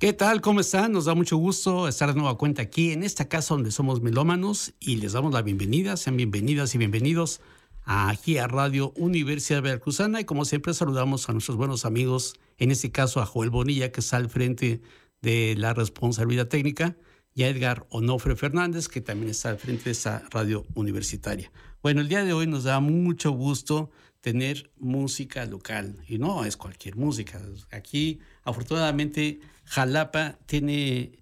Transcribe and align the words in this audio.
¿Qué 0.00 0.14
tal? 0.14 0.40
¿Cómo 0.40 0.60
están? 0.60 0.92
Nos 0.92 1.04
da 1.04 1.14
mucho 1.14 1.36
gusto 1.36 1.86
estar 1.86 2.08
de 2.08 2.18
nueva 2.18 2.38
cuenta 2.38 2.62
aquí 2.62 2.92
en 2.92 3.02
esta 3.02 3.28
casa 3.28 3.52
donde 3.52 3.70
somos 3.70 4.00
melómanos 4.00 4.72
y 4.80 4.96
les 4.96 5.12
damos 5.12 5.34
la 5.34 5.42
bienvenida. 5.42 5.98
Sean 5.98 6.16
bienvenidas 6.16 6.74
y 6.74 6.78
bienvenidos 6.78 7.42
aquí 7.84 8.38
a 8.38 8.46
Radio 8.46 8.94
Universidad 8.96 9.60
Veracruzana 9.60 10.18
y 10.18 10.24
como 10.24 10.46
siempre 10.46 10.72
saludamos 10.72 11.28
a 11.28 11.32
nuestros 11.32 11.58
buenos 11.58 11.84
amigos, 11.84 12.32
en 12.56 12.70
este 12.70 12.90
caso 12.90 13.20
a 13.20 13.26
Joel 13.26 13.50
Bonilla 13.50 13.92
que 13.92 14.00
está 14.00 14.16
al 14.16 14.30
frente 14.30 14.80
de 15.20 15.54
la 15.58 15.74
responsabilidad 15.74 16.48
técnica 16.48 16.96
y 17.34 17.42
a 17.42 17.48
Edgar 17.48 17.86
Onofre 17.90 18.36
Fernández 18.36 18.88
que 18.88 19.02
también 19.02 19.28
está 19.28 19.50
al 19.50 19.58
frente 19.58 19.84
de 19.84 19.90
esta 19.90 20.22
radio 20.30 20.64
universitaria. 20.72 21.52
Bueno, 21.82 22.00
el 22.00 22.08
día 22.08 22.24
de 22.24 22.32
hoy 22.32 22.46
nos 22.46 22.64
da 22.64 22.80
mucho 22.80 23.32
gusto 23.32 23.90
tener 24.22 24.70
música 24.78 25.44
local 25.44 25.96
y 26.08 26.16
no 26.16 26.46
es 26.46 26.56
cualquier 26.56 26.96
música. 26.96 27.38
Aquí 27.70 28.20
afortunadamente 28.44 29.40
Jalapa 29.70 30.36
tiene 30.46 31.12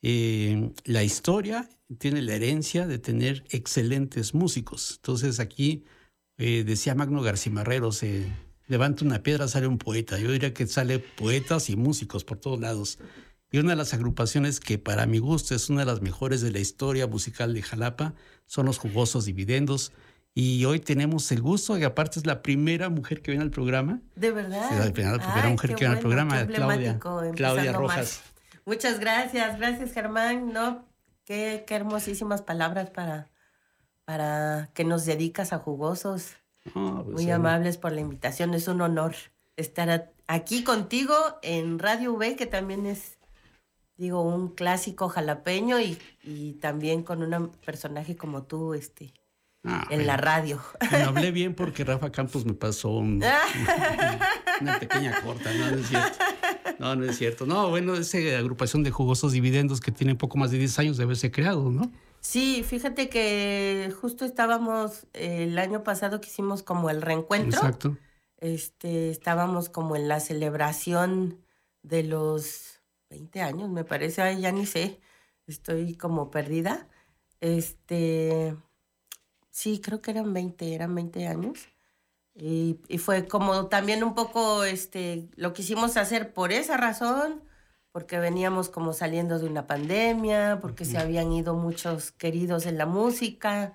eh, 0.00 0.72
la 0.84 1.04
historia, 1.04 1.68
tiene 1.98 2.22
la 2.22 2.36
herencia 2.36 2.86
de 2.86 2.98
tener 2.98 3.44
excelentes 3.50 4.32
músicos. 4.32 4.94
Entonces 4.96 5.40
aquí 5.40 5.84
eh, 6.38 6.64
decía 6.64 6.94
Magno 6.94 7.20
García 7.20 7.52
Marrero, 7.52 7.92
se 7.92 8.32
levanta 8.66 9.04
una 9.04 9.22
piedra, 9.22 9.46
sale 9.46 9.66
un 9.66 9.76
poeta. 9.76 10.18
Yo 10.18 10.32
diría 10.32 10.54
que 10.54 10.66
sale 10.66 11.00
poetas 11.00 11.68
y 11.68 11.76
músicos 11.76 12.24
por 12.24 12.38
todos 12.38 12.58
lados. 12.58 12.98
Y 13.50 13.58
una 13.58 13.70
de 13.70 13.76
las 13.76 13.92
agrupaciones 13.92 14.58
que 14.58 14.78
para 14.78 15.04
mi 15.04 15.18
gusto 15.18 15.54
es 15.54 15.68
una 15.68 15.80
de 15.80 15.86
las 15.86 16.00
mejores 16.00 16.40
de 16.40 16.50
la 16.50 16.60
historia 16.60 17.06
musical 17.06 17.52
de 17.52 17.60
Jalapa 17.60 18.14
son 18.46 18.64
los 18.64 18.78
Jugosos 18.78 19.26
Dividendos. 19.26 19.92
Y 20.34 20.64
hoy 20.66 20.78
tenemos 20.78 21.32
el 21.32 21.42
gusto, 21.42 21.76
y 21.76 21.84
aparte 21.84 22.20
es 22.20 22.26
la 22.26 22.42
primera 22.42 22.88
mujer 22.88 23.22
que 23.22 23.32
viene 23.32 23.44
al 23.44 23.50
programa. 23.50 24.00
¿De 24.14 24.30
verdad? 24.30 24.70
la 24.78 24.92
primera, 24.92 25.48
mujer 25.48 25.74
que 25.74 25.80
viene 25.80 25.94
al 25.94 26.00
programa, 26.00 26.46
Claudia, 26.46 26.98
Claudia 27.34 27.72
Rojas. 27.72 28.22
Muchas 28.64 29.00
gracias, 29.00 29.58
gracias 29.58 29.92
Germán. 29.92 30.52
No, 30.52 30.84
qué, 31.24 31.64
qué 31.66 31.74
hermosísimas 31.74 32.42
palabras 32.42 32.90
para, 32.90 33.30
para 34.04 34.70
que 34.74 34.84
nos 34.84 35.06
dedicas 35.06 35.52
a 35.52 35.58
Jugosos. 35.58 36.36
Pues 36.62 37.06
Muy 37.06 37.30
amables 37.30 37.78
por 37.78 37.92
la 37.92 38.00
invitación, 38.00 38.52
es 38.54 38.68
un 38.68 38.80
honor 38.82 39.14
estar 39.56 40.12
aquí 40.26 40.64
contigo 40.64 41.14
en 41.42 41.78
Radio 41.78 42.14
V, 42.14 42.36
que 42.36 42.46
también 42.46 42.86
es, 42.86 43.18
digo, 43.96 44.22
un 44.22 44.54
clásico 44.54 45.08
jalapeño 45.08 45.80
y, 45.80 45.98
y 46.22 46.54
también 46.54 47.02
con 47.02 47.22
un 47.22 47.50
personaje 47.64 48.16
como 48.16 48.44
tú, 48.44 48.74
este, 48.74 49.12
Ah, 49.70 49.86
en 49.90 50.06
la 50.06 50.16
radio. 50.16 50.60
Me 50.90 51.02
hablé 51.02 51.30
bien 51.30 51.54
porque 51.54 51.84
Rafa 51.84 52.10
Campos 52.10 52.46
me 52.46 52.54
pasó 52.54 52.90
una 52.98 53.30
pequeña 54.80 55.20
corta, 55.20 55.52
no, 55.52 55.68
es 55.68 55.88
cierto. 55.88 56.18
No, 56.78 56.96
no 56.96 57.04
es 57.04 57.18
cierto. 57.18 57.46
No, 57.46 57.68
bueno, 57.68 57.94
esa 57.94 58.18
agrupación 58.38 58.82
de 58.82 58.90
jugosos 58.90 59.32
dividendos 59.32 59.80
que 59.80 59.92
tiene 59.92 60.14
poco 60.14 60.38
más 60.38 60.50
de 60.50 60.58
10 60.58 60.78
años 60.78 60.96
de 60.96 61.04
haberse 61.04 61.30
creado, 61.30 61.70
¿no? 61.70 61.90
Sí, 62.20 62.64
fíjate 62.66 63.08
que 63.08 63.92
justo 64.00 64.24
estábamos 64.24 65.06
el 65.12 65.58
año 65.58 65.84
pasado 65.84 66.20
que 66.20 66.28
hicimos 66.28 66.62
como 66.62 66.90
el 66.90 67.02
reencuentro. 67.02 67.60
Exacto. 67.60 67.96
Este, 68.38 69.10
estábamos 69.10 69.68
como 69.68 69.96
en 69.96 70.08
la 70.08 70.20
celebración 70.20 71.44
de 71.82 72.04
los 72.04 72.80
20 73.10 73.42
años, 73.42 73.68
me 73.68 73.84
parece, 73.84 74.40
ya 74.40 74.52
ni 74.52 74.66
sé, 74.66 75.00
estoy 75.46 75.94
como 75.96 76.30
perdida. 76.30 76.88
Este, 77.40 78.56
Sí, 79.58 79.80
creo 79.80 80.00
que 80.00 80.12
eran 80.12 80.32
20, 80.32 80.72
eran 80.72 80.94
20 80.94 81.26
años. 81.26 81.58
Y, 82.32 82.78
fue 82.98 83.26
como 83.26 83.66
también 83.66 84.04
un 84.04 84.14
poco 84.14 84.62
este, 84.62 85.28
lo 85.34 85.52
quisimos 85.52 85.96
hacer 85.96 86.32
por 86.32 86.52
esa 86.52 86.76
razón, 86.76 87.42
porque 87.90 88.20
veníamos 88.20 88.68
como 88.68 88.92
saliendo 88.92 89.40
de 89.40 89.48
una 89.48 89.66
pandemia, 89.66 90.60
porque 90.62 90.84
se 90.84 90.96
habían 90.96 91.32
ido 91.32 91.54
muchos 91.54 92.12
queridos 92.12 92.66
en 92.66 92.78
la 92.78 92.86
música 92.86 93.74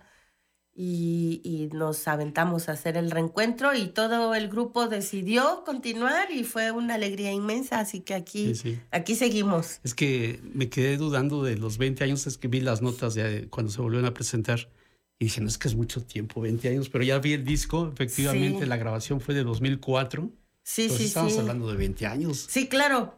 y, 0.73 1.69
nos 1.73 2.07
aventamos 2.07 2.69
a 2.69 2.73
hacer 2.73 2.95
el 2.95 3.11
reencuentro 3.11 3.75
y 3.75 3.87
todo 3.87 4.35
el 4.35 4.47
grupo 4.47 4.87
decidió 4.87 5.65
continuar 5.65 6.31
y 6.31 6.45
fue 6.45 6.71
una 6.71 6.95
alegría 6.95 7.33
inmensa, 7.33 7.81
así 7.81 7.99
que 7.99 8.13
aquí, 8.13 8.53
aquí 8.89 9.15
seguimos. 9.15 9.81
Es 9.83 9.93
que 9.93 10.39
me 10.53 10.69
quedé 10.69 10.95
dudando 10.95 11.43
de 11.43 11.57
los 11.57 11.77
20 11.77 12.05
años, 12.05 12.25
es 12.25 12.37
que 12.37 12.47
vi 12.47 12.61
las 12.61 12.81
notas 12.81 13.15
de 13.15 13.49
cuando 13.49 13.69
se 13.69 13.81
volvieron 13.81 14.05
a 14.05 14.13
presentar 14.13 14.69
y 15.19 15.25
dije, 15.25 15.41
no 15.41 15.47
es 15.47 15.57
que 15.57 15.67
es 15.67 15.75
mucho 15.75 16.03
tiempo, 16.03 16.41
20 16.41 16.69
años, 16.69 16.89
pero 16.89 17.03
ya 17.03 17.19
vi 17.19 17.33
el 17.33 17.45
disco, 17.45 17.89
efectivamente 17.93 18.65
la 18.65 18.77
grabación 18.77 19.21
fue 19.21 19.33
de 19.33 19.43
2004. 19.43 20.29
Sí, 20.63 20.89
sí, 20.89 21.05
estamos 21.05 21.37
hablando 21.37 21.69
de 21.69 21.77
20 21.77 22.05
años. 22.05 22.47
Sí, 22.49 22.67
claro. 22.67 23.17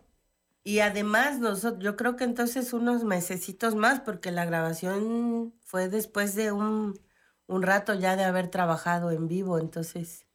Y 0.63 0.79
además, 0.79 1.39
nosotros, 1.39 1.83
yo 1.83 1.95
creo 1.95 2.15
que 2.15 2.23
entonces 2.23 2.73
unos 2.73 3.03
mesecitos 3.03 3.75
más, 3.75 3.99
porque 3.99 4.31
la 4.31 4.45
grabación 4.45 5.53
fue 5.63 5.89
después 5.89 6.33
de 6.35 6.51
un, 6.51 6.99
un 7.47 7.61
rato 7.61 7.93
ya 7.93 8.15
de 8.15 8.23
haber 8.23 8.49
trabajado 8.49 9.11
en 9.11 9.27
vivo, 9.27 9.59
entonces 9.59 10.25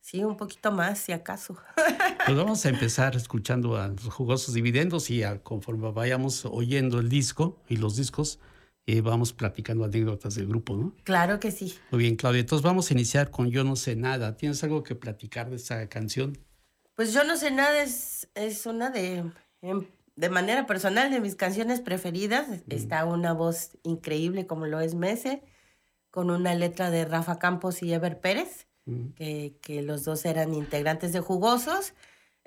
sí, 0.00 0.24
un 0.24 0.36
poquito 0.36 0.72
más, 0.72 0.98
si 0.98 1.12
acaso. 1.12 1.56
Pues 2.26 2.36
vamos 2.36 2.66
a 2.66 2.68
empezar 2.68 3.16
escuchando 3.16 3.76
a 3.78 3.88
los 3.88 4.04
jugosos 4.12 4.52
dividendos 4.52 5.08
y 5.08 5.22
conforme 5.42 5.90
vayamos 5.92 6.44
oyendo 6.44 6.98
el 6.98 7.08
disco 7.08 7.62
y 7.68 7.76
los 7.76 7.96
discos, 7.96 8.38
eh, 8.90 9.02
vamos 9.02 9.34
platicando 9.34 9.84
anécdotas 9.84 10.34
del 10.36 10.46
grupo, 10.46 10.74
¿no? 10.74 10.94
Claro 11.04 11.38
que 11.38 11.50
sí. 11.50 11.78
Muy 11.90 12.04
bien, 12.04 12.16
Claudia. 12.16 12.40
Entonces 12.40 12.64
vamos 12.64 12.90
a 12.90 12.94
iniciar 12.94 13.30
con 13.30 13.50
Yo 13.50 13.62
no 13.62 13.76
sé 13.76 13.96
nada. 13.96 14.38
¿Tienes 14.38 14.64
algo 14.64 14.82
que 14.82 14.94
platicar 14.94 15.50
de 15.50 15.56
esta 15.56 15.86
canción? 15.90 16.38
Pues 16.94 17.12
Yo 17.12 17.22
no 17.24 17.36
sé 17.36 17.50
nada 17.50 17.82
es, 17.82 18.30
es 18.34 18.64
una 18.64 18.88
de, 18.88 19.30
em, 19.60 19.86
de 20.16 20.30
manera 20.30 20.64
personal, 20.64 21.10
de 21.10 21.20
mis 21.20 21.34
canciones 21.34 21.80
preferidas. 21.80 22.46
Está 22.70 23.04
una 23.04 23.34
voz 23.34 23.76
increíble 23.82 24.46
como 24.46 24.64
lo 24.64 24.80
es 24.80 24.94
Mese, 24.94 25.42
con 26.10 26.30
una 26.30 26.54
letra 26.54 26.90
de 26.90 27.04
Rafa 27.04 27.38
Campos 27.38 27.82
y 27.82 27.92
Ever 27.92 28.18
Pérez, 28.22 28.68
que, 29.16 29.58
que 29.60 29.82
los 29.82 30.04
dos 30.04 30.24
eran 30.24 30.54
integrantes 30.54 31.12
de 31.12 31.20
Jugosos. 31.20 31.92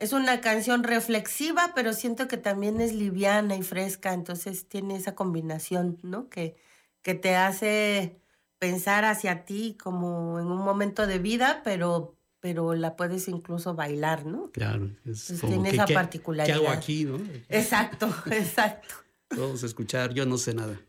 Es 0.02 0.14
una 0.14 0.42
canción 0.42 0.82
reflexiva, 0.82 1.74
pero 1.76 1.94
siento 1.94 2.28
que 2.28 2.38
también 2.38 2.82
es 2.82 2.92
liviana 2.92 3.56
y 3.56 3.62
fresca, 3.62 4.14
entonces 4.16 4.68
tiene 4.68 4.96
esa 4.96 5.14
combinación, 5.14 6.00
¿no? 6.02 6.28
Que, 6.28 6.56
que 7.04 7.14
te 7.14 7.36
hace 7.36 8.20
pensar 8.58 9.06
hacia 9.06 9.46
ti 9.46 9.78
como 9.80 10.40
en 10.40 10.48
un 10.48 10.58
momento 10.58 11.06
de 11.06 11.20
vida, 11.20 11.62
pero, 11.64 12.18
pero 12.40 12.74
la 12.74 12.96
puedes 12.96 13.28
incluso 13.28 13.76
bailar, 13.76 14.26
¿no? 14.26 14.50
Claro, 14.50 14.90
es 15.06 15.40
tiene 15.40 15.70
esa 15.70 15.86
particularidad. 15.86 16.58
¿Qué 16.60 16.66
hago 16.66 16.76
aquí, 16.76 17.06
no? 17.06 17.20
Exacto, 17.48 18.12
exacto. 18.32 18.96
Vamos 19.30 19.62
a 19.62 19.68
escuchar, 19.68 20.16
yo 20.16 20.26
no 20.26 20.40
sé 20.40 20.56
nada. 20.56 20.80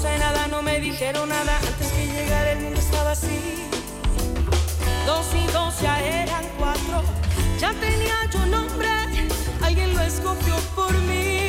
sé 0.00 0.16
nada, 0.18 0.46
no 0.46 0.62
me 0.62 0.78
dijeron 0.80 1.28
nada. 1.28 1.58
Antes 1.58 1.88
que 1.92 2.06
llegara 2.06 2.52
el 2.52 2.60
mundo 2.60 2.78
estaba 2.78 3.10
así. 3.12 3.68
Dos 5.06 5.26
y 5.34 5.46
dos 5.52 5.80
ya 5.80 6.00
eran 6.00 6.44
cuatro. 6.58 7.02
Ya 7.58 7.72
tenía 7.72 8.16
yo 8.32 8.46
nombre, 8.46 8.88
alguien 9.62 9.94
lo 9.94 10.02
escogió 10.02 10.54
por 10.76 10.92
mí. 11.08 11.47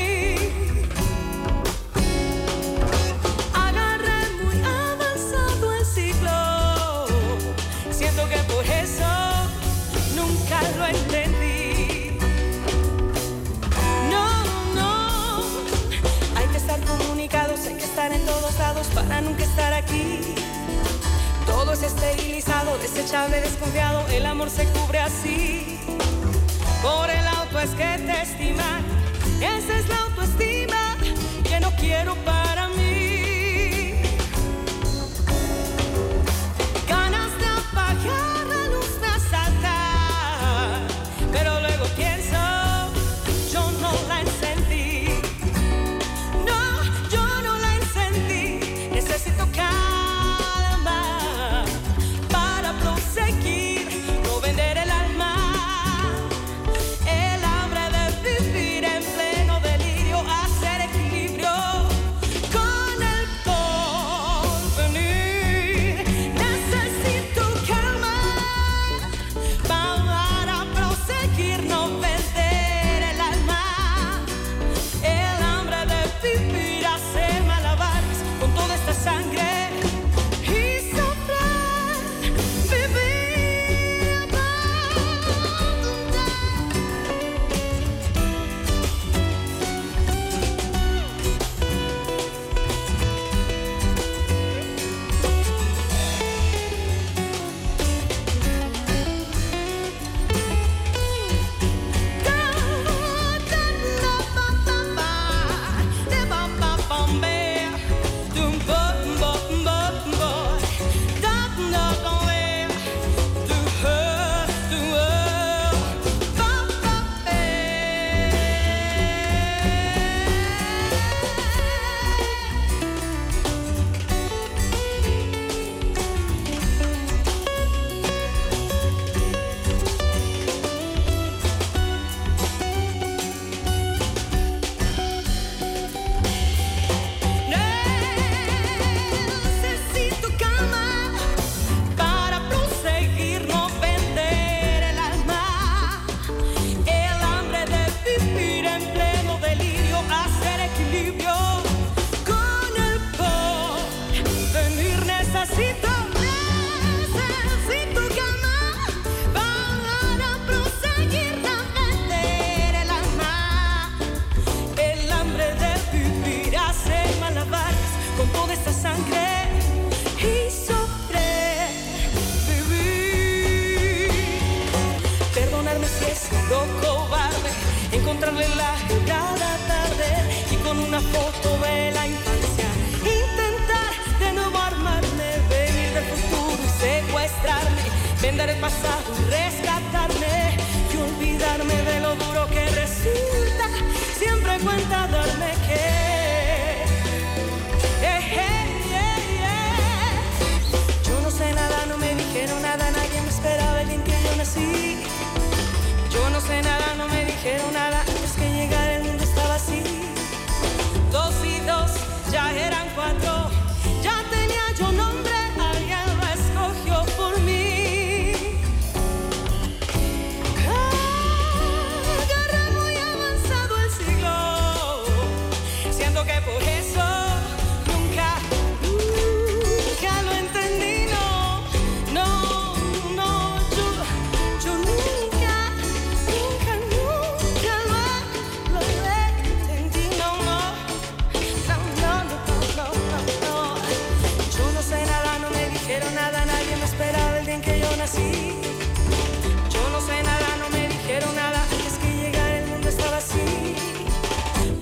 Desconfiado, 23.50 24.06
el 24.10 24.26
amor 24.26 24.50
se 24.50 24.66
cubre 24.66 25.00
así. 25.00 25.80
Por 26.82 27.10
el 27.10 27.28
auto 27.28 27.60
es 27.60 27.72
que 27.72 27.98
te 28.06 28.22
estiman, 28.22 28.84
esa 29.42 29.78
es 29.80 29.90
la 29.90 29.98
autoestima 29.98 30.96
que 31.44 31.60
no 31.60 31.72
quiero 31.72 32.16
para 32.26 32.39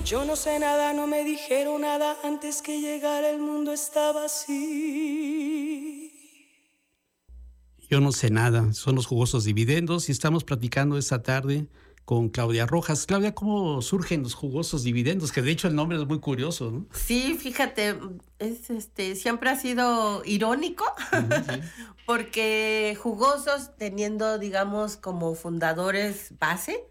Yo 0.08 0.24
no 0.24 0.36
sé 0.36 0.58
nada, 0.58 0.94
no 0.94 1.06
me 1.06 1.22
dijeron 1.22 1.82
nada, 1.82 2.16
antes 2.24 2.62
que 2.62 2.80
llegara 2.80 3.28
el 3.28 3.40
mundo 3.40 3.74
estaba 3.74 4.24
así. 4.24 6.10
Yo 7.90 8.00
no 8.00 8.10
sé 8.12 8.30
nada, 8.30 8.72
son 8.72 8.94
los 8.94 9.04
jugosos 9.04 9.44
dividendos 9.44 10.08
y 10.08 10.12
estamos 10.12 10.44
platicando 10.44 10.96
esta 10.96 11.22
tarde 11.22 11.66
con 12.06 12.30
Claudia 12.30 12.64
Rojas. 12.64 13.04
Claudia, 13.04 13.34
¿cómo 13.34 13.82
surgen 13.82 14.22
los 14.22 14.32
jugosos 14.32 14.82
dividendos? 14.82 15.30
Que 15.30 15.42
de 15.42 15.50
hecho 15.50 15.68
el 15.68 15.74
nombre 15.74 15.98
es 15.98 16.06
muy 16.06 16.20
curioso, 16.20 16.70
¿no? 16.70 16.86
Sí, 16.94 17.36
fíjate, 17.38 17.94
es 18.38 18.70
este, 18.70 19.14
siempre 19.14 19.50
ha 19.50 19.56
sido 19.56 20.22
irónico, 20.24 20.86
porque 22.06 22.96
jugosos, 22.98 23.76
teniendo, 23.76 24.38
digamos, 24.38 24.96
como 24.96 25.34
fundadores 25.34 26.32
base, 26.40 26.88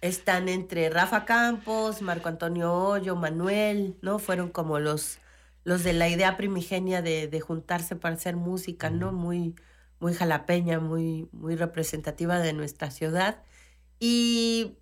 están 0.00 0.48
entre 0.48 0.90
Rafa 0.90 1.24
Campos, 1.24 2.02
Marco 2.02 2.28
Antonio 2.28 2.72
Hoyo, 2.72 3.16
Manuel, 3.16 3.96
¿no? 4.02 4.18
Fueron 4.18 4.50
como 4.50 4.78
los, 4.78 5.18
los 5.64 5.84
de 5.84 5.92
la 5.92 6.08
idea 6.08 6.36
primigenia 6.36 7.02
de, 7.02 7.28
de 7.28 7.40
juntarse 7.40 7.96
para 7.96 8.14
hacer 8.14 8.36
música, 8.36 8.90
¿no? 8.90 9.12
Muy, 9.12 9.54
muy 10.00 10.14
jalapeña, 10.14 10.80
muy, 10.80 11.28
muy 11.32 11.56
representativa 11.56 12.38
de 12.38 12.52
nuestra 12.52 12.90
ciudad. 12.90 13.42
Y, 13.98 14.76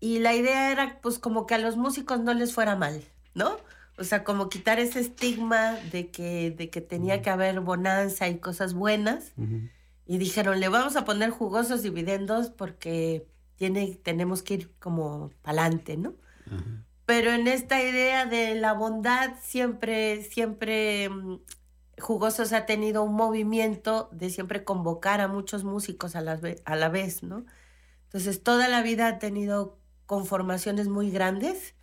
y 0.00 0.18
la 0.18 0.34
idea 0.34 0.72
era, 0.72 1.00
pues, 1.00 1.18
como 1.18 1.46
que 1.46 1.54
a 1.54 1.58
los 1.58 1.76
músicos 1.76 2.20
no 2.20 2.34
les 2.34 2.52
fuera 2.52 2.76
mal, 2.76 3.04
¿no? 3.34 3.56
O 3.98 4.04
sea, 4.04 4.24
como 4.24 4.48
quitar 4.48 4.80
ese 4.80 5.00
estigma 5.00 5.74
de 5.92 6.10
que, 6.10 6.50
de 6.50 6.70
que 6.70 6.80
tenía 6.80 7.22
que 7.22 7.30
haber 7.30 7.60
bonanza 7.60 8.28
y 8.28 8.38
cosas 8.38 8.74
buenas. 8.74 9.34
Y 10.06 10.18
dijeron, 10.18 10.60
le 10.60 10.68
vamos 10.68 10.96
a 10.96 11.04
poner 11.04 11.30
jugosos 11.30 11.82
dividendos 11.82 12.50
porque 12.50 13.28
tiene, 13.62 13.94
tenemos 14.02 14.42
que 14.42 14.54
ir 14.54 14.72
como 14.80 15.30
pa'lante, 15.42 15.96
¿no? 15.96 16.14
Pero 17.06 17.30
en 17.30 17.46
esta 17.46 17.80
idea 17.80 18.26
de 18.26 18.56
la 18.56 18.72
bondad 18.72 19.34
siempre, 19.40 20.24
siempre 20.24 21.08
mm, 21.08 21.36
Jugosos 22.00 22.52
ha 22.52 22.66
tenido 22.66 23.04
un 23.04 23.14
movimiento 23.14 24.08
de 24.10 24.30
siempre 24.30 24.64
convocar 24.64 25.20
a 25.20 25.28
muchos 25.28 25.62
músicos 25.62 26.16
a 26.16 26.22
la, 26.22 26.40
a 26.64 26.74
la 26.74 26.88
vez, 26.88 27.22
¿no? 27.22 27.44
Entonces, 28.06 28.42
toda 28.42 28.66
la 28.66 28.82
vida 28.82 29.06
ha 29.06 29.18
tenido 29.20 29.78
conformaciones 30.06 30.88
muy 30.88 31.12
grandes 31.12 31.76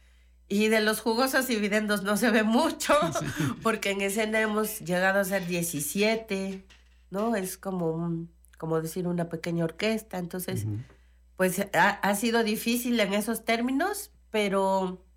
y 0.50 0.68
de 0.68 0.82
los 0.82 1.00
jugosos 1.00 1.48
dividendos 1.48 2.04
no 2.04 2.18
se 2.18 2.30
ve 2.30 2.44
mucho, 2.44 2.94
porque 3.64 3.92
en 3.92 4.02
escena 4.02 4.42
hemos 4.42 4.80
llegado 4.82 5.22
a 5.22 5.24
ser 5.24 5.48
17, 5.48 6.66
¿no? 7.10 7.38
Es 7.38 7.58
como, 7.58 8.28
como 8.58 8.82
decir 8.82 9.08
una 9.08 9.30
pequeña 9.30 9.64
orquesta. 9.64 10.18
Entonces, 10.18 10.66
pues 11.40 11.66
ha, 11.72 12.16
sido 12.16 12.44
difícil 12.44 13.00
en 13.00 13.14
esos 13.14 13.46
términos, 13.46 14.12
pero, 14.30 15.08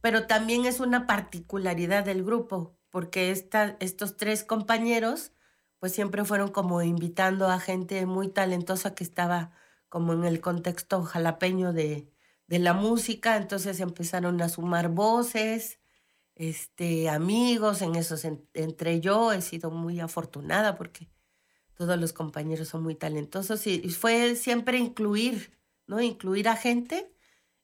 pero 0.00 0.26
también 0.26 0.64
es 0.64 0.80
una 0.80 1.06
particularidad 1.06 2.06
del 2.06 2.24
grupo, 2.24 2.78
porque 2.88 3.30
esta, 3.30 3.76
estos 3.80 4.16
tres 4.16 4.44
compañeros, 4.44 5.32
pues 5.78 5.92
siempre 5.92 6.24
fueron 6.24 6.50
como 6.50 6.80
invitando 6.80 7.48
a 7.48 7.60
gente 7.60 8.06
muy 8.06 8.28
talentosa 8.28 8.94
que 8.94 9.04
estaba 9.04 9.52
como 9.90 10.14
en 10.14 10.24
el 10.24 10.40
contexto 10.40 11.02
jalapeño 11.02 11.74
de, 11.74 12.10
de 12.46 12.58
la 12.58 12.72
música, 12.72 13.36
entonces 13.36 13.78
empezaron 13.80 14.40
a 14.40 14.48
sumar 14.48 14.88
voces, 14.88 15.80
este, 16.34 17.10
amigos, 17.10 17.82
en 17.82 17.94
esos, 17.94 18.24
entre 18.24 19.00
yo 19.00 19.32
he 19.32 19.42
sido 19.42 19.70
muy 19.70 20.00
afortunada 20.00 20.76
porque 20.76 21.10
todos 21.80 21.98
los 21.98 22.12
compañeros 22.12 22.68
son 22.68 22.82
muy 22.82 22.94
talentosos 22.94 23.66
y, 23.66 23.88
fue 23.88 24.36
siempre 24.36 24.76
incluir, 24.76 25.56
¿no? 25.86 26.02
Incluir 26.02 26.46
a 26.50 26.54
gente 26.54 27.10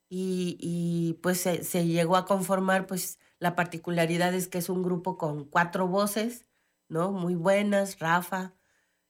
y, 0.09 1.19
pues 1.23 1.41
se, 1.41 1.87
llegó 1.87 2.17
a 2.17 2.25
conformar, 2.25 2.87
pues 2.87 3.19
la 3.41 3.55
particularidad 3.55 4.33
es 4.35 4.49
que 4.49 4.57
es 4.57 4.71
un 4.71 4.83
grupo 4.83 5.19
con 5.19 5.45
cuatro 5.45 5.87
voces, 5.87 6.47
¿no? 6.89 7.13
Muy 7.13 7.35
buenas, 7.35 7.99
Rafa, 7.99 8.55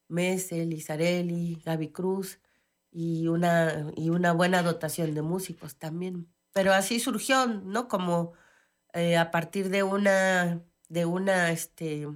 Mese, 0.08 0.66
Lizarelli, 0.66 1.62
Gaby 1.64 1.90
Cruz, 1.90 2.40
y 2.90 3.28
una, 3.28 3.92
y 3.96 4.10
una 4.10 4.32
buena 4.32 4.64
dotación 4.64 5.14
de 5.14 5.22
músicos 5.22 5.76
también. 5.76 6.28
Pero 6.52 6.72
así 6.72 6.98
surgió, 6.98 7.46
¿no? 7.46 7.86
Como 7.86 8.32
eh, 8.92 9.16
a 9.16 9.30
partir 9.30 9.68
de 9.70 9.84
una, 9.84 10.62
de 10.88 11.06
una, 11.06 11.52
este, 11.52 12.08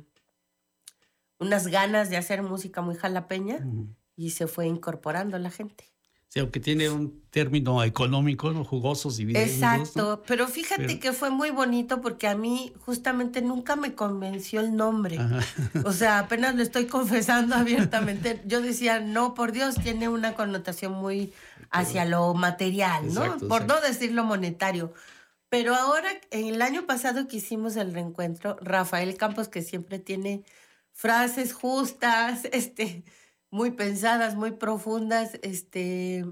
unas 1.40 1.66
ganas 1.66 2.10
de 2.10 2.16
hacer 2.16 2.42
música 2.42 2.82
muy 2.82 2.94
jalapeña 2.94 3.66
y 4.14 4.30
se 4.30 4.46
fue 4.46 4.66
incorporando 4.66 5.38
la 5.38 5.50
gente. 5.50 5.90
Sí, 6.28 6.38
aunque 6.38 6.60
tiene 6.60 6.88
un 6.88 7.24
término 7.30 7.82
económico, 7.82 8.52
¿no? 8.52 8.64
Jugosos 8.64 9.18
y 9.18 9.36
Exacto, 9.36 10.22
pero 10.28 10.46
fíjate 10.46 11.00
que 11.00 11.12
fue 11.12 11.30
muy 11.30 11.50
bonito 11.50 12.00
porque 12.00 12.28
a 12.28 12.36
mí 12.36 12.72
justamente 12.86 13.42
nunca 13.42 13.74
me 13.74 13.96
convenció 13.96 14.60
el 14.60 14.76
nombre. 14.76 15.18
O 15.84 15.92
sea, 15.92 16.20
apenas 16.20 16.54
lo 16.54 16.62
estoy 16.62 16.86
confesando 16.86 17.54
abiertamente. 17.56 18.40
Yo 18.46 18.60
decía, 18.60 19.00
no, 19.00 19.34
por 19.34 19.50
Dios, 19.50 19.74
tiene 19.82 20.08
una 20.08 20.34
connotación 20.34 20.92
muy 20.92 21.32
hacia 21.70 22.04
lo 22.04 22.32
material, 22.34 23.12
¿no? 23.12 23.38
por 23.48 23.66
no 23.66 23.80
decir 23.80 24.12
lo 24.12 24.22
monetario. 24.22 24.92
Pero 25.48 25.74
ahora, 25.74 26.08
en 26.30 26.46
el 26.46 26.62
año 26.62 26.86
pasado 26.86 27.26
que 27.26 27.38
hicimos 27.38 27.74
el 27.74 27.92
reencuentro, 27.92 28.56
Rafael 28.60 29.16
Campos, 29.16 29.48
que 29.48 29.62
siempre 29.62 29.98
tiene 29.98 30.44
frases 31.00 31.54
justas, 31.54 32.42
este 32.52 33.04
muy 33.50 33.70
pensadas, 33.70 34.36
muy 34.36 34.52
profundas. 34.52 35.38
Este, 35.42 36.24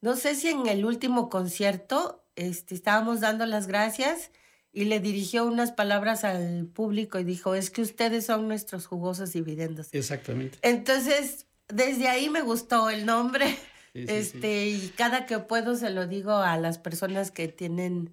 no 0.00 0.16
sé 0.16 0.34
si 0.34 0.48
en 0.48 0.66
el 0.66 0.84
último 0.84 1.28
concierto 1.30 2.24
este, 2.36 2.74
estábamos 2.74 3.20
dando 3.20 3.46
las 3.46 3.66
gracias 3.66 4.30
y 4.70 4.84
le 4.84 5.00
dirigió 5.00 5.46
unas 5.46 5.72
palabras 5.72 6.24
al 6.24 6.66
público 6.66 7.18
y 7.18 7.24
dijo, 7.24 7.54
es 7.54 7.70
que 7.70 7.80
ustedes 7.80 8.26
son 8.26 8.46
nuestros 8.46 8.86
jugosos 8.86 9.32
dividendos. 9.32 9.88
Exactamente. 9.92 10.58
Entonces, 10.60 11.46
desde 11.68 12.08
ahí 12.08 12.28
me 12.28 12.42
gustó 12.42 12.90
el 12.90 13.06
nombre. 13.06 13.56
este, 13.94 14.66
y 14.66 14.92
cada 14.94 15.24
que 15.24 15.38
puedo 15.38 15.74
se 15.74 15.88
lo 15.88 16.06
digo 16.06 16.32
a 16.34 16.58
las 16.58 16.76
personas 16.76 17.30
que 17.30 17.48
tienen 17.48 18.12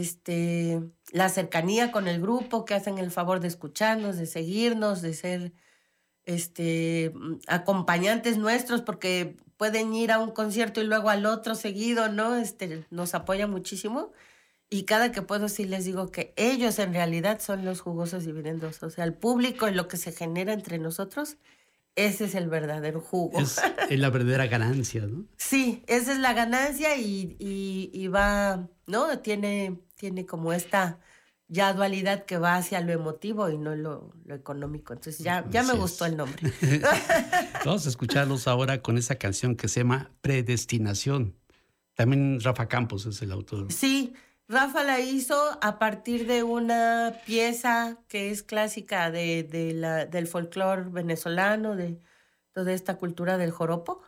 este 0.00 0.82
la 1.12 1.28
cercanía 1.28 1.92
con 1.92 2.08
el 2.08 2.20
grupo, 2.20 2.64
que 2.64 2.74
hacen 2.74 2.98
el 2.98 3.10
favor 3.10 3.40
de 3.40 3.48
escucharnos, 3.48 4.16
de 4.18 4.26
seguirnos, 4.26 5.02
de 5.02 5.14
ser 5.14 5.52
este, 6.26 7.12
mm, 7.14 7.36
acompañantes 7.48 8.38
nuestros 8.38 8.82
porque 8.82 9.36
pueden 9.56 9.94
ir 9.94 10.12
a 10.12 10.18
un 10.18 10.32
concierto 10.32 10.80
y 10.82 10.84
luego 10.84 11.08
al 11.10 11.26
otro 11.26 11.54
seguido, 11.54 12.08
¿no? 12.10 12.36
Este, 12.36 12.84
nos 12.90 13.14
apoya 13.14 13.46
muchísimo. 13.46 14.12
Y 14.68 14.84
cada 14.84 15.12
que 15.12 15.22
puedo 15.22 15.48
sí 15.48 15.64
les 15.64 15.84
digo 15.84 16.10
que 16.10 16.34
ellos 16.36 16.78
en 16.80 16.92
realidad 16.92 17.40
son 17.40 17.64
los 17.64 17.80
jugosos 17.80 18.24
dividendos. 18.26 18.82
O 18.82 18.90
sea, 18.90 19.04
el 19.04 19.14
público 19.14 19.68
y 19.68 19.74
lo 19.74 19.88
que 19.88 19.96
se 19.96 20.12
genera 20.12 20.52
entre 20.52 20.78
nosotros, 20.78 21.38
ese 21.96 22.26
es 22.26 22.34
el 22.34 22.48
verdadero 22.48 23.00
jugo. 23.00 23.38
Es, 23.90 23.98
la 23.98 24.10
verdadera 24.10 24.46
ganancia, 24.46 25.06
¿no? 25.06 25.24
Sí, 25.36 25.82
esa 25.86 26.12
es 26.12 26.18
la 26.18 26.32
ganancia 26.32 26.96
y, 26.96 27.36
y, 27.38 27.90
y 27.92 28.08
va, 28.08 28.68
¿no? 28.86 29.18
Tiene, 29.20 29.80
tiene 29.94 30.26
como 30.26 30.52
esta 30.52 30.98
ya 31.48 31.72
dualidad 31.72 32.24
que 32.24 32.38
va 32.38 32.56
hacia 32.56 32.80
lo 32.80 32.92
emotivo 32.92 33.48
y 33.50 33.58
no 33.58 33.76
lo, 33.76 34.12
económico. 34.28 34.92
Entonces 34.92 35.18
ya, 35.18 35.44
ya 35.50 35.62
me 35.62 35.74
gustó 35.74 36.06
el 36.06 36.16
nombre. 36.16 36.52
Vamos 37.64 37.86
a 37.86 37.88
escucharlos 37.88 38.48
ahora 38.48 38.82
con 38.82 38.98
esa 38.98 39.14
canción 39.16 39.54
que 39.54 39.68
se 39.68 39.80
llama 39.80 40.10
Predestinación. 40.20 41.36
También 41.94 42.40
Rafa 42.40 42.68
Campos 42.68 43.06
es 43.06 43.22
el 43.22 43.32
autor. 43.32 43.72
Sí, 43.72 44.14
Rafa 44.48 44.84
la 44.84 45.00
hizo 45.00 45.58
a 45.60 45.78
partir 45.78 46.26
de 46.26 46.44
una 46.44 47.14
pieza 47.26 47.98
que 48.08 48.30
es 48.30 48.42
clásica 48.42 49.10
de, 49.10 49.72
la, 49.74 50.06
del 50.06 50.28
folclore 50.28 50.84
venezolano, 50.88 51.74
de 51.74 52.00
toda 52.52 52.72
esta 52.72 52.96
cultura 52.96 53.38
del 53.38 53.50
joropo 53.50 54.02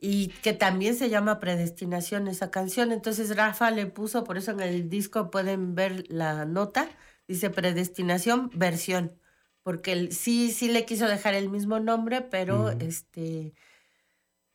y 0.00 0.28
que 0.42 0.52
también 0.52 0.94
se 0.94 1.10
llama 1.10 1.40
Predestinación 1.40 2.28
esa 2.28 2.50
canción. 2.50 2.92
Entonces 2.92 3.36
Rafa 3.36 3.70
le 3.70 3.86
puso, 3.86 4.24
por 4.24 4.38
eso 4.38 4.52
en 4.52 4.60
el 4.60 4.88
disco 4.88 5.30
pueden 5.30 5.74
ver 5.74 6.04
la 6.08 6.44
nota, 6.44 6.88
dice 7.26 7.50
Predestinación 7.50 8.50
versión, 8.54 9.18
porque 9.62 10.10
sí, 10.12 10.52
sí 10.52 10.68
le 10.68 10.84
quiso 10.84 11.06
dejar 11.06 11.34
el 11.34 11.48
mismo 11.48 11.80
nombre, 11.80 12.22
pero 12.22 12.70
este 12.70 13.54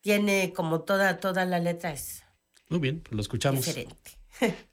tiene 0.01 0.51
como 0.53 0.81
toda, 0.81 1.19
toda 1.19 1.45
la 1.45 1.59
letra 1.59 1.93
es. 1.93 2.23
Muy 2.69 2.79
bien, 2.79 3.01
pues 3.01 3.13
lo 3.13 3.21
escuchamos. 3.21 3.65
Diferente. 3.65 4.11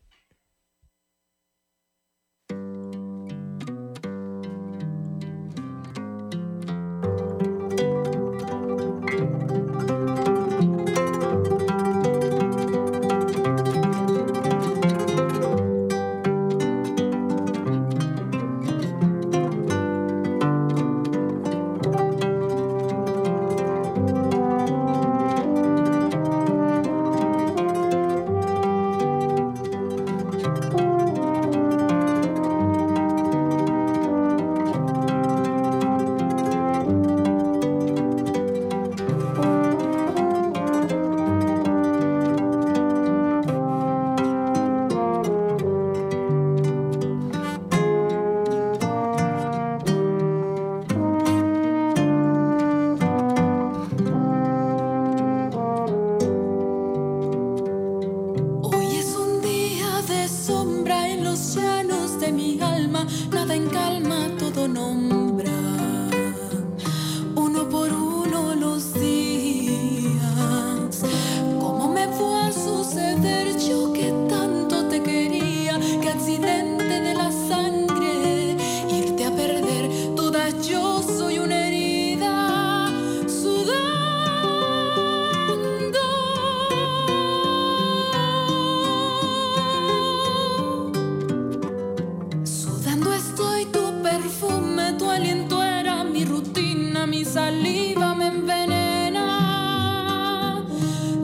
mi 97.11 97.25
saliva 97.25 98.15
me 98.15 98.29
envenena, 98.29 99.25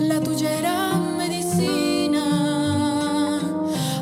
la 0.00 0.20
tuya 0.20 0.50
era 0.58 0.96
medicina. 1.16 2.24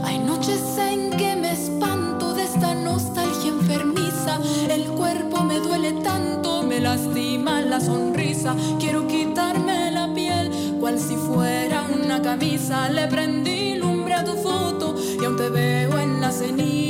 Hay 0.03 0.19
noches 0.19 0.63
en 0.79 1.11
que 1.11 1.37
me 1.37 1.53
espanto 1.53 2.33
de 2.33 2.45
esta 2.45 2.75
nostalgia 2.75 3.51
enfermiza, 3.51 4.41
el 4.71 4.85
cuerpo 5.01 5.45
me 5.45 5.61
duele 5.61 5.93
tanto, 6.03 6.63
me 6.63 6.81
lastima 6.81 7.61
la 7.61 7.79
sonrisa, 7.81 8.57
quiero 8.81 9.07
quitarme 9.07 9.91
la 9.91 10.13
piel, 10.15 10.51
cual 10.81 10.99
si 10.99 11.17
fuera 11.17 11.83
una 11.83 12.23
camisa, 12.23 12.89
le 12.89 13.09
prendí 13.09 13.75
lumbre 13.75 14.15
a 14.15 14.25
tu 14.25 14.33
foto 14.37 14.97
y 15.21 15.25
aún 15.25 15.37
te 15.37 15.51
veo 15.51 15.99
en 15.99 16.23
la 16.23 16.33
ceniza. 16.33 16.84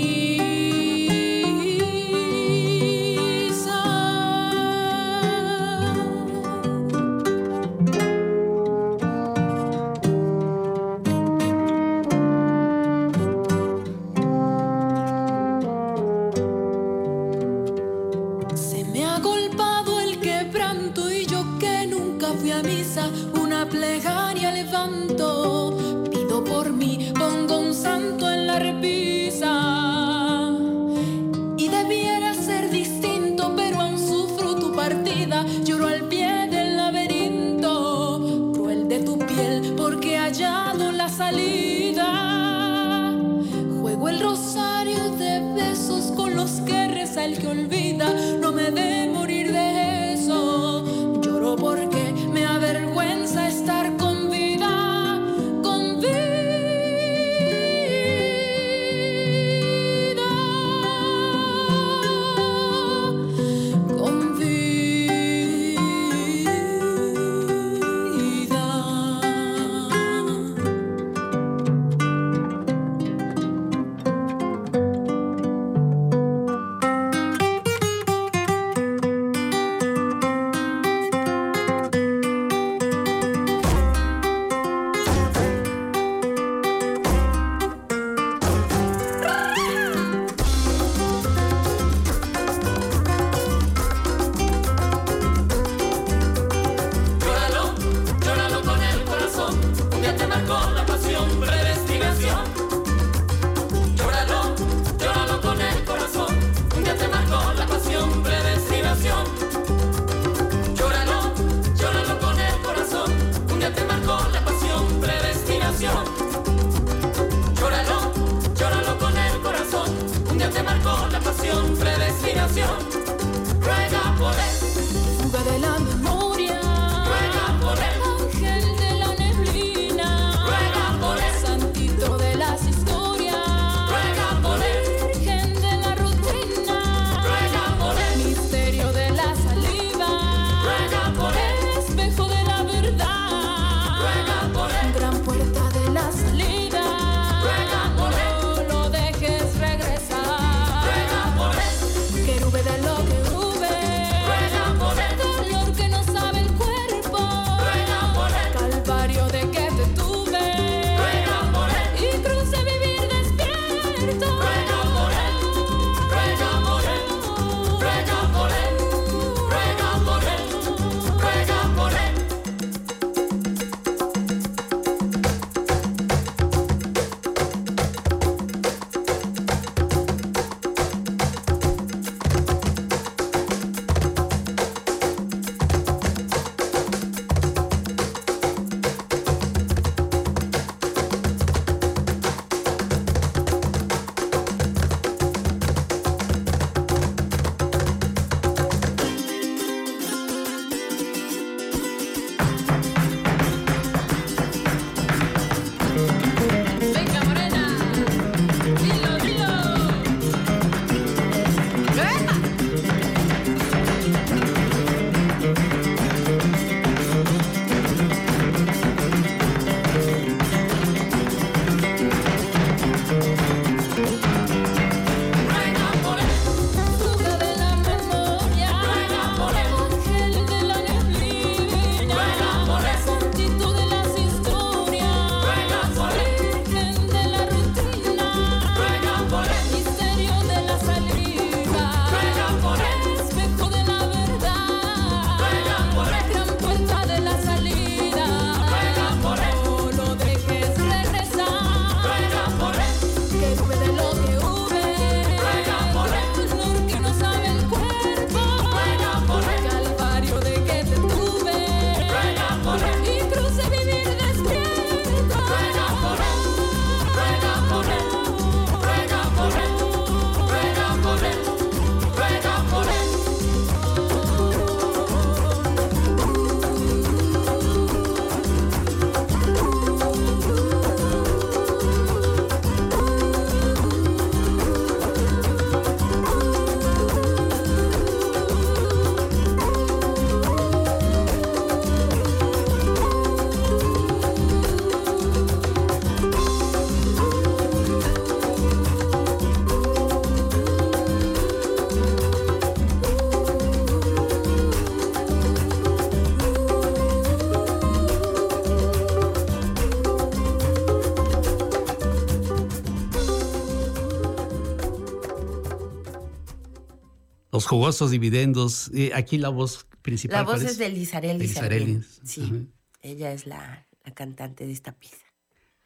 Los 317.64 317.70
jugosos 317.70 318.11
dividendos. 318.11 318.90
aquí 319.14 319.38
la 319.38 319.48
voz 319.48 319.87
principal. 320.03 320.44
La 320.44 320.53
voz 320.53 320.62
es, 320.62 320.79
de 320.79 320.90
Lizarelli. 320.90 322.03
Sí, 322.22 322.68
ella 323.00 323.33
es 323.33 323.46
la, 323.46 323.87
la 324.05 324.14
cantante 324.14 324.66
de 324.66 324.72
esta 324.72 324.92
pieza. 324.92 325.24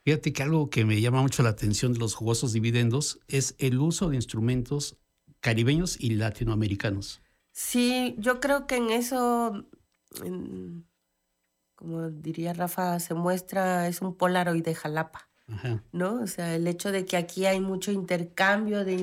Fíjate 0.05 0.33
que 0.33 0.43
algo 0.43 0.71
que 0.71 0.85
me 0.85 1.01
llama 1.01 1.23
mucho 1.23 1.43
la 1.43 1.51
atención 1.51 1.93
de 1.93 1.99
los 1.99 2.14
jugosos 2.14 2.53
dividendos 2.53 3.21
es 3.29 3.55
el 3.59 3.79
uso 3.79 4.09
de 4.09 4.17
instrumentos 4.17 4.97
caribeños 5.41 5.97
y 6.01 6.11
latinoamericanos. 6.11 7.21
Sí, 7.53 8.14
yo 8.19 8.41
creo 8.41 8.67
que 8.67 8.77
en 8.77 8.91
eso, 8.91 9.67
como 11.75 12.11
diría 12.11 12.55
Rafa, 12.55 12.99
se 13.01 13.14
muestra, 13.14 13.88
es 13.88 14.01
un 14.01 14.14
Polaroid 14.14 14.64
de 14.64 14.75
Jalapa, 14.75 15.29
¿no? 15.93 16.23
O 16.23 16.27
sea, 16.27 16.55
el 16.55 16.67
hecho 16.67 16.93
de 16.93 17.05
que 17.05 17.17
aquí 17.17 17.47
hay 17.47 17.61
mucho 17.61 17.93
intercambio 17.93 18.85
de 18.85 18.95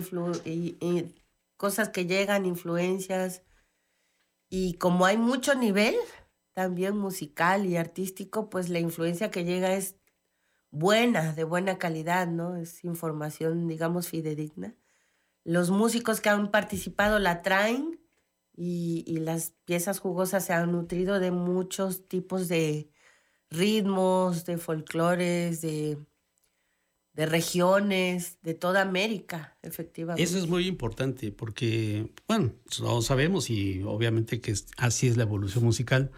y, 0.45 1.13
cosas 1.57 1.89
que 1.89 2.05
llegan, 2.05 2.45
influencias, 2.45 3.43
y 4.49 4.75
como 4.75 5.05
hay 5.05 5.17
mucho 5.17 5.55
nivel, 5.55 5.95
también 6.53 6.97
musical 6.97 7.65
y 7.65 7.77
artístico, 7.77 8.49
pues 8.49 8.69
la 8.69 8.79
influencia 8.79 9.31
que 9.31 9.43
llega 9.43 9.73
es 9.73 9.97
buena, 10.71 11.33
de 11.33 11.43
buena 11.43 11.77
calidad, 11.77 12.27
¿no? 12.27 12.55
Es 12.57 12.83
información, 12.83 13.67
digamos, 13.67 14.07
fidedigna. 14.09 14.75
Los 15.43 15.71
músicos 15.71 16.21
que 16.21 16.29
han 16.29 16.51
participado 16.51 17.19
la 17.19 17.41
traen 17.41 17.99
y, 18.55 19.17
las 19.19 19.51
piezas 19.65 19.99
jugosas 19.99 20.45
se 20.45 20.53
han 20.53 20.71
nutrido 20.71 21.19
de 21.19 21.31
muchos 21.31 22.07
tipos 22.07 22.47
de 22.47 22.89
ritmos, 23.49 24.45
de 24.45 24.57
folclores, 24.57 25.61
de, 25.61 25.97
de 27.15 27.25
regiones, 27.25 28.37
de 28.41 28.53
toda 28.53 28.81
América, 28.81 29.57
efectivamente. 29.61 30.21
Eso 30.21 30.37
es 30.37 30.47
muy 30.47 30.67
importante 30.67 31.31
porque, 31.31 32.11
bueno, 32.27 32.51
todos 32.77 33.05
sabemos 33.05 33.49
y 33.49 33.83
obviamente 33.83 34.41
que 34.41 34.53
así 34.77 35.07
es 35.07 35.17
la 35.17 35.23
evolución 35.23 35.63
musical. 35.63 36.11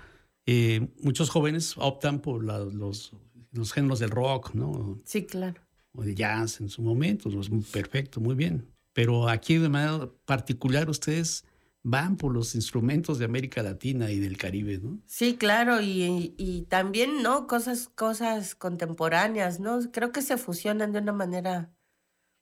Eh, 0.45 0.87
muchos 1.01 1.29
jóvenes 1.29 1.75
optan 1.77 2.19
por 2.19 2.43
los 2.43 3.13
los 3.57 3.73
géneros 3.73 3.99
del 3.99 4.11
rock, 4.11 4.53
¿no? 4.53 4.99
Sí, 5.03 5.25
claro. 5.25 5.61
O 5.93 6.03
de 6.03 6.15
jazz 6.15 6.61
en 6.61 6.69
su 6.69 6.81
momento, 6.81 7.29
es 7.29 7.49
perfecto, 7.71 8.19
muy 8.21 8.35
bien. 8.35 8.67
Pero 8.93 9.27
aquí 9.27 9.57
de 9.57 9.69
manera 9.69 10.09
particular 10.25 10.89
ustedes 10.89 11.45
van 11.89 12.17
por 12.17 12.33
los 12.33 12.53
instrumentos 12.53 13.17
de 13.17 13.23
América 13.23 13.63
Latina 13.63 14.11
y 14.11 14.19
del 14.19 14.37
Caribe, 14.37 14.77
¿no? 14.77 14.99
Sí, 15.05 15.37
claro, 15.37 15.79
y, 15.79 16.35
y, 16.37 16.63
también, 16.63 17.23
¿no? 17.23 17.47
Cosas, 17.47 17.87
cosas 17.87 18.55
contemporáneas, 18.55 19.61
¿no? 19.61 19.79
Creo 19.93 20.11
que 20.11 20.21
se 20.21 20.35
fusionan 20.35 20.91
de 20.91 20.99
una 20.99 21.13
manera 21.13 21.71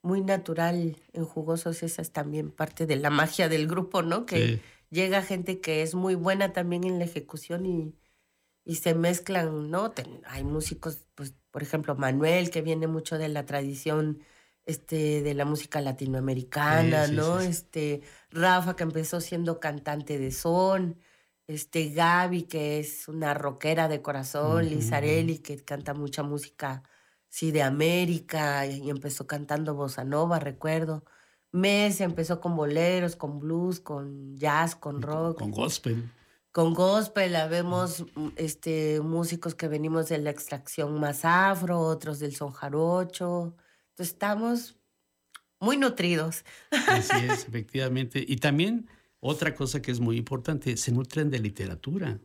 muy 0.02 0.22
natural 0.22 0.98
en 1.14 1.26
Jugosos, 1.26 1.84
esa 1.84 2.02
es 2.02 2.12
también 2.12 2.50
parte 2.50 2.88
de 2.88 2.96
la 2.96 3.12
magia 3.12 3.48
del 3.48 3.68
grupo, 3.68 4.02
¿no? 4.02 4.26
Que 4.26 4.62
llega 4.90 5.22
gente 5.22 5.62
que 5.62 5.84
es 5.84 5.94
muy 5.94 6.16
buena 6.16 6.52
también 6.52 6.84
en 6.84 6.98
la 6.98 7.06
ejecución 7.06 7.68
y, 7.68 7.94
y 8.64 8.76
se 8.76 8.96
mezclan, 8.96 9.70
¿no? 9.70 9.94
hay 10.26 10.44
músicos, 10.44 11.06
pues, 11.14 11.36
por 11.52 11.62
ejemplo, 11.62 11.94
Manuel, 11.96 12.50
que 12.50 12.64
viene 12.64 12.88
mucho 12.88 13.20
de 13.20 13.30
la 13.30 13.46
tradición 13.46 14.24
este, 14.66 15.22
de 15.22 15.34
la 15.34 15.46
música 15.46 15.82
latinoamericana, 15.82 17.08
¿no? 17.08 17.40
este, 17.40 18.02
Rafa, 18.32 18.76
que 18.76 18.84
empezó 18.84 19.22
siendo 19.22 19.60
cantante 19.60 20.18
de 20.18 20.32
son, 20.32 21.00
este, 21.48 21.90
Gaby, 21.90 22.44
que 22.44 22.80
es 22.80 23.08
una 23.08 23.34
rockera 23.34 23.88
de 23.88 24.02
corazón, 24.02 24.70
Lizarelli, 24.70 25.40
que 25.40 25.64
canta 25.64 25.94
mucha 25.94 26.24
música, 26.24 26.84
sí, 27.30 27.52
de 27.52 27.62
América, 27.62 28.66
y 28.66 28.90
empezó 28.90 29.28
cantando 29.28 29.76
bossa 29.76 30.04
nova, 30.04 30.40
recuerdo. 30.40 31.04
Mes 31.52 32.02
empezó 32.02 32.42
con 32.42 32.56
boleros, 32.56 33.16
con 33.16 33.40
blues, 33.40 33.80
con 33.80 34.36
jazz, 34.36 34.76
con 34.76 35.02
rock. 35.02 35.40
Con 35.40 35.52
gospel 35.52 36.12
con 36.56 36.74
gospel, 36.74 37.36
vemos 37.50 38.06
mm, 38.16 38.30
este, 38.38 39.02
músicos 39.02 39.56
que 39.56 39.68
venimos 39.68 40.08
de 40.08 40.20
la 40.20 40.30
extracción 40.30 40.98
más 41.02 41.26
afro, 41.26 41.82
otros 41.82 42.20
del 42.20 42.34
son 42.34 42.52
jarocho. 42.52 43.58
Estamos 43.98 44.78
muy 45.60 45.78
nutridos. 45.78 46.44
Así 46.88 47.26
es, 47.30 47.46
efectivamente. 47.48 48.24
Y 48.28 48.38
también 48.38 48.90
otra 49.20 49.56
cosa 49.56 49.82
que 49.82 49.92
es 49.92 50.00
muy 50.00 50.18
importante, 50.18 50.78
se 50.78 50.92
nutren 50.92 51.30
de 51.30 51.40
literatura. 51.40 52.20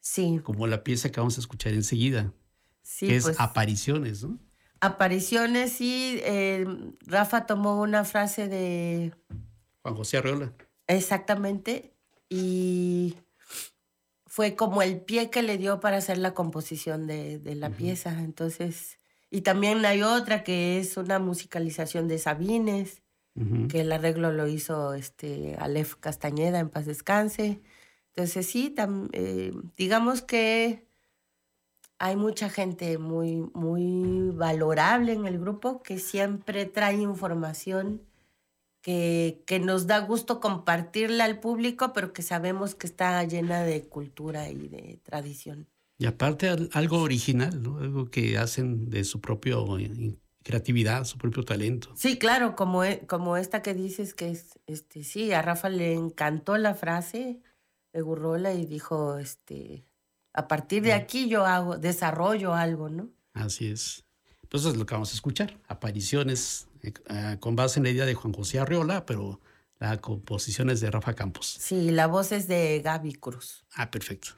Sí. 0.00 0.40
Como 0.42 0.66
la 0.66 0.84
pieza 0.84 1.10
que 1.10 1.20
vamos 1.20 1.36
a 1.36 1.40
escuchar 1.40 1.72
enseguida. 1.72 2.32
Sí. 2.82 3.08
Que 3.08 3.16
es 3.16 3.24
pues 3.24 3.40
Apariciones, 3.40 4.22
¿no? 4.22 4.38
Apariciones, 4.80 5.72
sí. 5.72 6.20
Eh, 6.22 6.64
Rafa 7.06 7.46
tomó 7.46 7.80
una 7.82 8.04
frase 8.04 8.48
de... 8.48 9.12
Juan 9.82 9.94
José 9.94 10.18
Arreola. 10.18 10.52
Exactamente. 10.86 11.96
Y 12.28 13.16
fue 14.26 14.54
como 14.54 14.82
el 14.82 15.00
pie 15.00 15.30
que 15.30 15.42
le 15.42 15.58
dio 15.58 15.80
para 15.80 15.96
hacer 15.96 16.18
la 16.18 16.34
composición 16.34 17.06
de, 17.06 17.40
la 17.54 17.70
pieza. 17.70 18.22
Entonces, 18.22 18.98
y 19.30 19.42
también 19.42 19.84
hay 19.84 20.02
otra 20.02 20.44
que 20.44 20.78
es 20.78 20.96
una 20.96 21.18
musicalización 21.18 22.08
de 22.08 22.18
Sabines, 22.18 23.02
que 23.68 23.82
el 23.82 23.92
arreglo 23.92 24.32
lo 24.32 24.46
hizo 24.46 24.94
este 24.94 25.56
Aleph 25.58 25.96
Castañeda, 26.00 26.58
en 26.58 26.70
paz 26.70 26.86
descanse. 26.86 27.60
Entonces, 28.08 28.46
sí, 28.46 28.74
eh, 29.12 29.52
digamos 29.76 30.22
que 30.22 30.86
hay 31.98 32.16
mucha 32.16 32.48
gente 32.48 32.96
muy, 32.96 33.36
muy 33.52 34.30
valorable 34.34 35.12
en 35.12 35.26
el 35.26 35.38
grupo 35.38 35.82
que 35.82 35.98
siempre 35.98 36.64
trae 36.64 36.94
información 36.94 38.00
que, 38.86 39.60
nos 39.62 39.88
da 39.88 39.98
gusto 39.98 40.38
compartirla 40.40 41.24
al 41.24 41.40
público, 41.40 41.92
pero 41.92 42.12
que 42.12 42.22
sabemos 42.22 42.76
que 42.76 42.86
está 42.86 43.22
llena 43.24 43.64
de 43.64 43.88
cultura 43.88 44.48
y 44.48 44.68
de 44.68 45.00
tradición. 45.02 45.66
Y 45.98 46.06
aparte 46.06 46.54
algo 46.72 47.00
original, 47.00 47.62
¿no? 47.62 47.78
Algo 47.78 48.10
que 48.10 48.36
hacen 48.38 48.90
de 48.90 49.04
su 49.04 49.20
propia 49.20 49.56
creatividad, 50.42 51.04
su 51.04 51.18
propio 51.18 51.42
talento. 51.42 51.92
Sí, 51.96 52.18
claro, 52.18 52.54
como, 52.54 52.84
e, 52.84 53.06
como 53.06 53.36
esta 53.36 53.62
que 53.62 53.74
dices 53.74 54.14
que 54.14 54.30
es, 54.30 54.58
este, 54.66 55.02
sí, 55.04 55.32
a 55.32 55.42
Rafa 55.42 55.68
le 55.68 55.94
encantó 55.94 56.56
la 56.56 56.74
frase 56.74 57.40
de 57.92 58.00
Gurrola 58.02 58.52
y 58.52 58.66
dijo, 58.66 59.18
este, 59.18 59.86
a 60.32 60.46
partir 60.46 60.82
de 60.82 60.92
aquí 60.92 61.28
yo 61.28 61.46
hago, 61.46 61.78
desarrollo 61.78 62.54
algo, 62.54 62.88
¿no? 62.90 63.10
Así 63.32 63.68
es. 63.68 64.04
Entonces 64.42 64.72
es 64.72 64.78
lo 64.78 64.86
que 64.86 64.94
vamos 64.94 65.10
a 65.10 65.14
escuchar, 65.14 65.58
apariciones 65.66 66.68
eh, 66.82 66.92
con 67.40 67.56
base 67.56 67.80
en 67.80 67.84
la 67.84 67.90
idea 67.90 68.06
de 68.06 68.14
Juan 68.14 68.32
José 68.32 68.60
Arriola, 68.60 69.04
pero 69.04 69.40
la 69.80 69.96
composición 69.96 70.70
es 70.70 70.80
de 70.80 70.90
Rafa 70.90 71.14
Campos. 71.14 71.56
Sí, 71.58 71.90
la 71.90 72.06
voz 72.06 72.30
es 72.30 72.46
de 72.46 72.80
Gaby 72.84 73.14
Cruz. 73.14 73.66
Ah, 73.74 73.90
perfecto. 73.90 74.30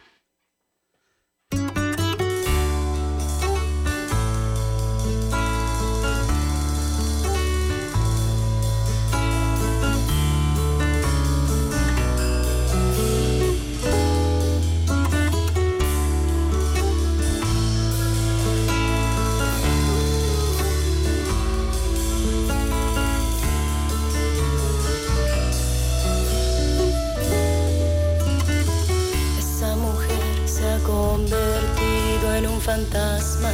Fantasma. 32.79 33.51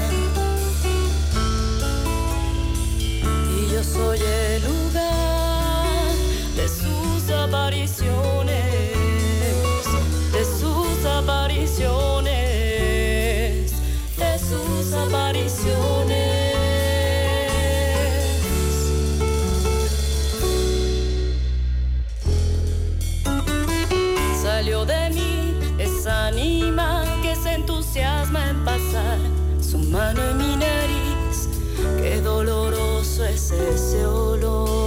Y 3.57 3.73
yo 3.73 3.83
soy 3.83 4.19
el 4.19 4.63
lugar 4.65 6.15
de 6.57 6.69
sus 6.69 7.31
apariciones, 7.31 8.53
de 10.33 10.45
sus 10.45 11.05
apariciones, 11.07 12.35
de 14.17 14.39
sus 14.39 14.93
apariciones. 14.93 16.53
Salió 24.43 24.85
de 24.85 25.11
mí 25.11 25.55
esa 25.79 26.27
anima 26.27 26.74
mano 30.05 30.23
en 30.31 30.37
mi 30.37 30.57
nariz. 30.57 31.49
Qué 32.01 32.21
doloroso 32.21 33.25
es 33.25 33.51
ese 33.51 34.05
olor, 34.05 34.84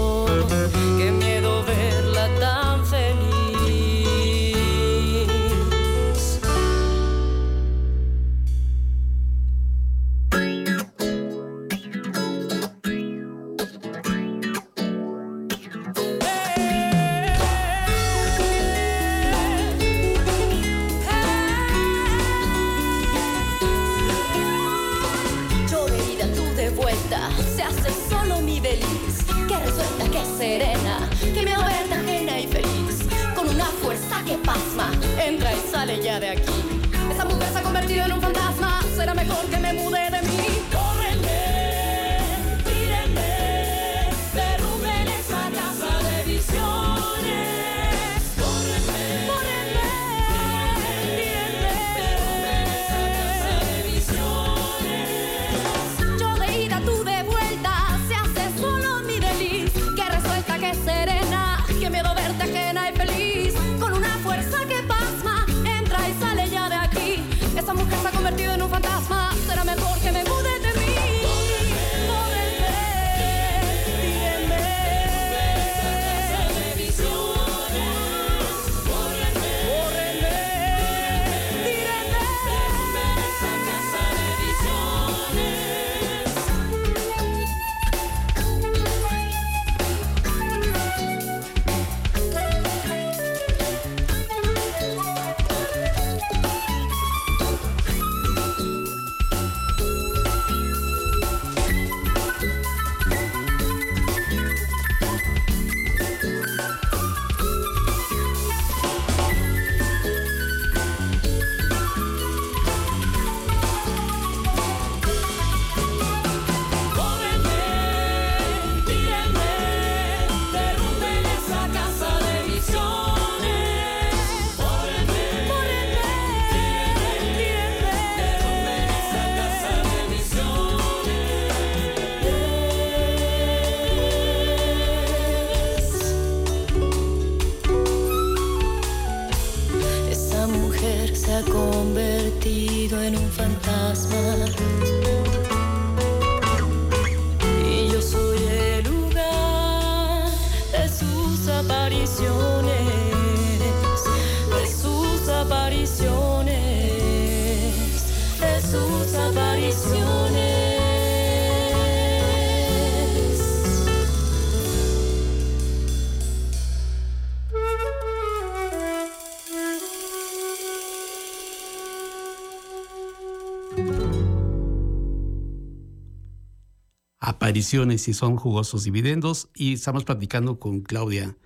apariciones 177.48 178.10
y 178.10 178.14
son 178.14 178.36
jugosos 178.36 178.84
dividendos. 178.84 179.48
Y 179.56 179.76
estamos 179.76 180.04
platicando 180.04 180.60
con 180.60 180.82
Claudia. 180.82 181.38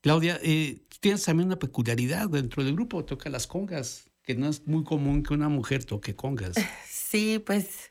Claudia, 0.00 0.38
eh, 0.40 0.86
tienes 1.00 1.24
también 1.24 1.48
una 1.48 1.58
peculiaridad 1.58 2.28
dentro 2.28 2.62
del 2.62 2.74
grupo, 2.74 3.04
toca 3.04 3.28
las 3.28 3.48
congas, 3.48 4.08
que 4.22 4.36
no 4.36 4.48
es 4.48 4.68
muy 4.68 4.84
común 4.84 5.24
que 5.24 5.34
una 5.34 5.48
mujer 5.48 5.84
toque 5.84 6.14
congas. 6.14 6.54
Sí, 6.88 7.42
pues 7.44 7.90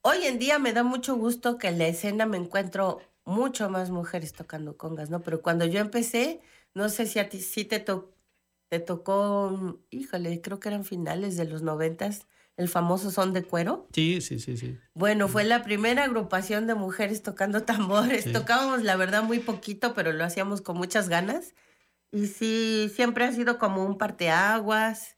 hoy 0.00 0.24
en 0.24 0.38
día 0.38 0.58
me 0.58 0.72
da 0.72 0.82
mucho 0.82 1.14
gusto 1.16 1.58
que 1.58 1.68
en 1.68 1.78
la 1.78 1.86
escena 1.86 2.26
me 2.26 2.38
encuentro 2.38 3.00
mucho 3.24 3.70
más 3.70 3.90
mujeres 3.90 4.32
tocando 4.32 4.76
congas, 4.76 5.10
¿no? 5.10 5.20
Pero 5.22 5.42
cuando 5.42 5.66
yo 5.66 5.78
empecé, 5.78 6.40
no 6.74 6.88
sé 6.88 7.06
si 7.06 7.18
a 7.18 7.28
ti 7.28 7.40
sí 7.40 7.64
te, 7.64 7.78
te 7.78 8.80
tocó, 8.80 9.78
híjole, 9.90 10.40
creo 10.40 10.58
que 10.58 10.70
eran 10.70 10.84
finales 10.84 11.36
de 11.36 11.44
los 11.44 11.62
noventas, 11.62 12.26
el 12.56 12.68
famoso 12.68 13.10
son 13.10 13.32
de 13.32 13.42
cuero. 13.42 13.88
Sí, 13.92 14.20
sí, 14.20 14.38
sí, 14.38 14.56
sí. 14.56 14.78
Bueno, 14.94 15.28
fue 15.28 15.44
la 15.44 15.62
primera 15.62 16.04
agrupación 16.04 16.66
de 16.66 16.74
mujeres 16.74 17.22
tocando 17.22 17.62
tambores. 17.64 18.32
Tocábamos, 18.32 18.82
la 18.82 18.96
verdad, 18.96 19.22
muy 19.22 19.40
poquito, 19.40 19.94
pero 19.94 20.12
lo 20.12 20.24
hacíamos 20.24 20.60
con 20.60 20.76
muchas 20.76 21.08
ganas. 21.08 21.54
Y 22.10 22.26
sí, 22.26 22.90
siempre 22.94 23.24
ha 23.24 23.32
sido 23.32 23.58
como 23.58 23.84
un 23.84 23.96
parteaguas 23.96 25.16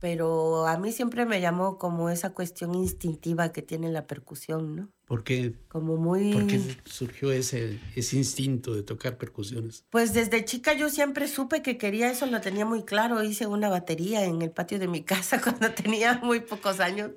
pero 0.00 0.66
a 0.66 0.78
mí 0.78 0.92
siempre 0.92 1.26
me 1.26 1.42
llamó 1.42 1.76
como 1.76 2.08
esa 2.08 2.30
cuestión 2.32 2.74
instintiva 2.74 3.52
que 3.52 3.60
tiene 3.60 3.90
la 3.90 4.06
percusión, 4.06 4.74
¿no? 4.74 4.88
¿Por 5.04 5.24
qué? 5.24 5.54
Como 5.68 5.98
muy... 5.98 6.32
¿Por 6.32 6.46
qué 6.46 6.58
surgió 6.84 7.30
ese, 7.30 7.78
ese 7.94 8.16
instinto 8.16 8.74
de 8.74 8.82
tocar 8.82 9.18
percusiones? 9.18 9.84
Pues 9.90 10.14
desde 10.14 10.44
chica 10.46 10.72
yo 10.72 10.88
siempre 10.88 11.28
supe 11.28 11.60
que 11.60 11.76
quería 11.76 12.10
eso, 12.10 12.24
lo 12.26 12.40
tenía 12.40 12.64
muy 12.64 12.84
claro. 12.84 13.22
Hice 13.22 13.46
una 13.46 13.68
batería 13.68 14.24
en 14.24 14.40
el 14.40 14.50
patio 14.50 14.78
de 14.78 14.88
mi 14.88 15.02
casa 15.04 15.40
cuando 15.42 15.70
tenía 15.72 16.18
muy 16.22 16.40
pocos 16.40 16.80
años, 16.80 17.10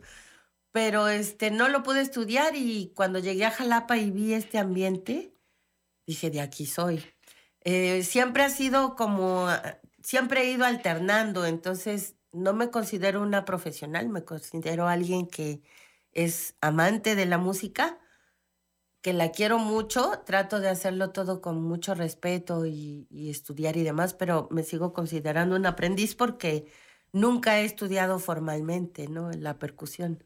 pero 0.74 1.08
este, 1.08 1.52
no 1.52 1.70
lo 1.70 1.84
pude 1.84 2.02
estudiar 2.02 2.54
y 2.56 2.92
cuando 2.96 3.20
llegué 3.20 3.46
a 3.46 3.52
Jalapa 3.52 3.98
y 3.98 4.12
vi 4.12 4.34
este 4.34 4.58
ambiente, 4.58 5.34
dije, 6.06 6.30
de 6.32 6.42
aquí 6.42 6.66
soy. 6.66 7.02
Eh, 7.62 8.04
siempre 8.04 8.44
ha 8.44 8.50
sido 8.50 8.96
como, 8.96 9.48
siempre 10.02 10.42
he 10.42 10.52
ido 10.52 10.66
alternando, 10.66 11.46
entonces 11.46 12.16
no 12.34 12.54
me 12.54 12.72
considero 12.72 13.22
una 13.22 13.46
profesional, 13.46 14.10
me 14.10 14.26
considero 14.26 14.88
alguien 14.88 15.28
que 15.28 15.62
es 16.12 16.56
amante 16.62 17.16
de 17.16 17.26
la 17.26 17.38
música, 17.38 18.00
que 19.02 19.14
la 19.14 19.32
quiero 19.32 19.60
mucho, 19.60 20.22
trato 20.26 20.60
de 20.60 20.70
hacerlo 20.70 21.12
todo 21.12 21.42
con 21.42 21.62
mucho 21.62 21.94
respeto 21.94 22.66
y, 22.66 23.08
estudiar 23.30 23.78
y 23.78 23.84
demás, 23.84 24.14
pero 24.14 24.48
me 24.52 24.64
sigo 24.64 24.94
considerando 24.94 25.56
un 25.56 25.66
aprendiz 25.66 26.16
porque 26.16 26.66
nunca 27.12 27.60
he 27.60 27.66
estudiado 27.66 28.20
formalmente, 28.20 29.08
¿no? 29.08 29.32
La 29.32 29.60
percusión. 29.60 30.24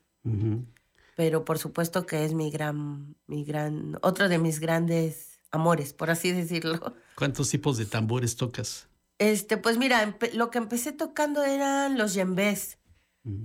Pero 1.16 1.46
por 1.46 1.58
supuesto 1.58 2.06
que 2.06 2.26
es 2.26 2.34
mi 2.34 2.52
gran, 2.52 3.16
mi 3.28 3.44
gran, 3.44 3.98
otro 4.02 4.30
de 4.30 4.38
mis 4.38 4.60
grandes 4.60 5.40
amores, 5.52 5.94
por 5.94 6.10
así 6.10 6.32
decirlo. 6.32 6.94
¿Cuántos 7.16 7.50
tipos 7.50 7.78
de 7.78 7.86
tambores 7.86 8.36
tocas? 8.36 8.88
Este, 9.20 9.58
pues 9.58 9.78
mira, 9.78 10.16
lo 10.34 10.52
que 10.52 10.60
empecé 10.60 10.92
tocando 10.92 11.44
eran 11.44 11.98
los 11.98 12.14
yembés, 12.14 12.78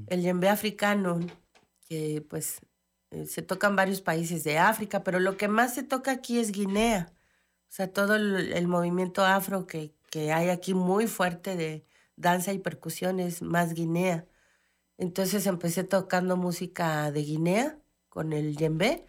el 0.08 0.22
yembé 0.22 0.48
africano, 0.48 1.20
que 1.88 2.24
pues 2.28 2.61
eh, 3.11 3.26
se 3.26 3.42
toca 3.42 3.68
en 3.68 3.76
varios 3.76 4.00
países 4.02 4.44
de 4.44 4.58
África, 4.58 5.02
pero 5.02 5.20
lo 5.20 5.37
que 5.37 5.48
más 5.48 5.74
se 5.74 5.82
toca 5.82 6.12
aquí 6.12 6.38
es 6.38 6.52
Guinea. 6.52 7.12
O 7.68 7.74
sea, 7.74 7.92
todo 7.92 8.16
el, 8.16 8.68
movimiento 8.68 9.24
afro 9.24 9.66
que, 9.66 9.94
que, 10.11 10.32
hay 10.32 10.50
aquí 10.50 10.74
muy 10.74 11.06
fuerte 11.06 11.56
de 11.56 11.87
danza 12.16 12.52
y 12.52 12.58
percusiones, 12.58 13.42
más 13.42 13.74
Guinea. 13.74 14.26
Entonces 14.98 15.46
empecé 15.46 15.85
tocando 15.85 16.37
música 16.37 17.11
de 17.12 17.22
Guinea 17.22 17.78
con 18.08 18.32
el 18.32 18.56
yembé, 18.56 19.06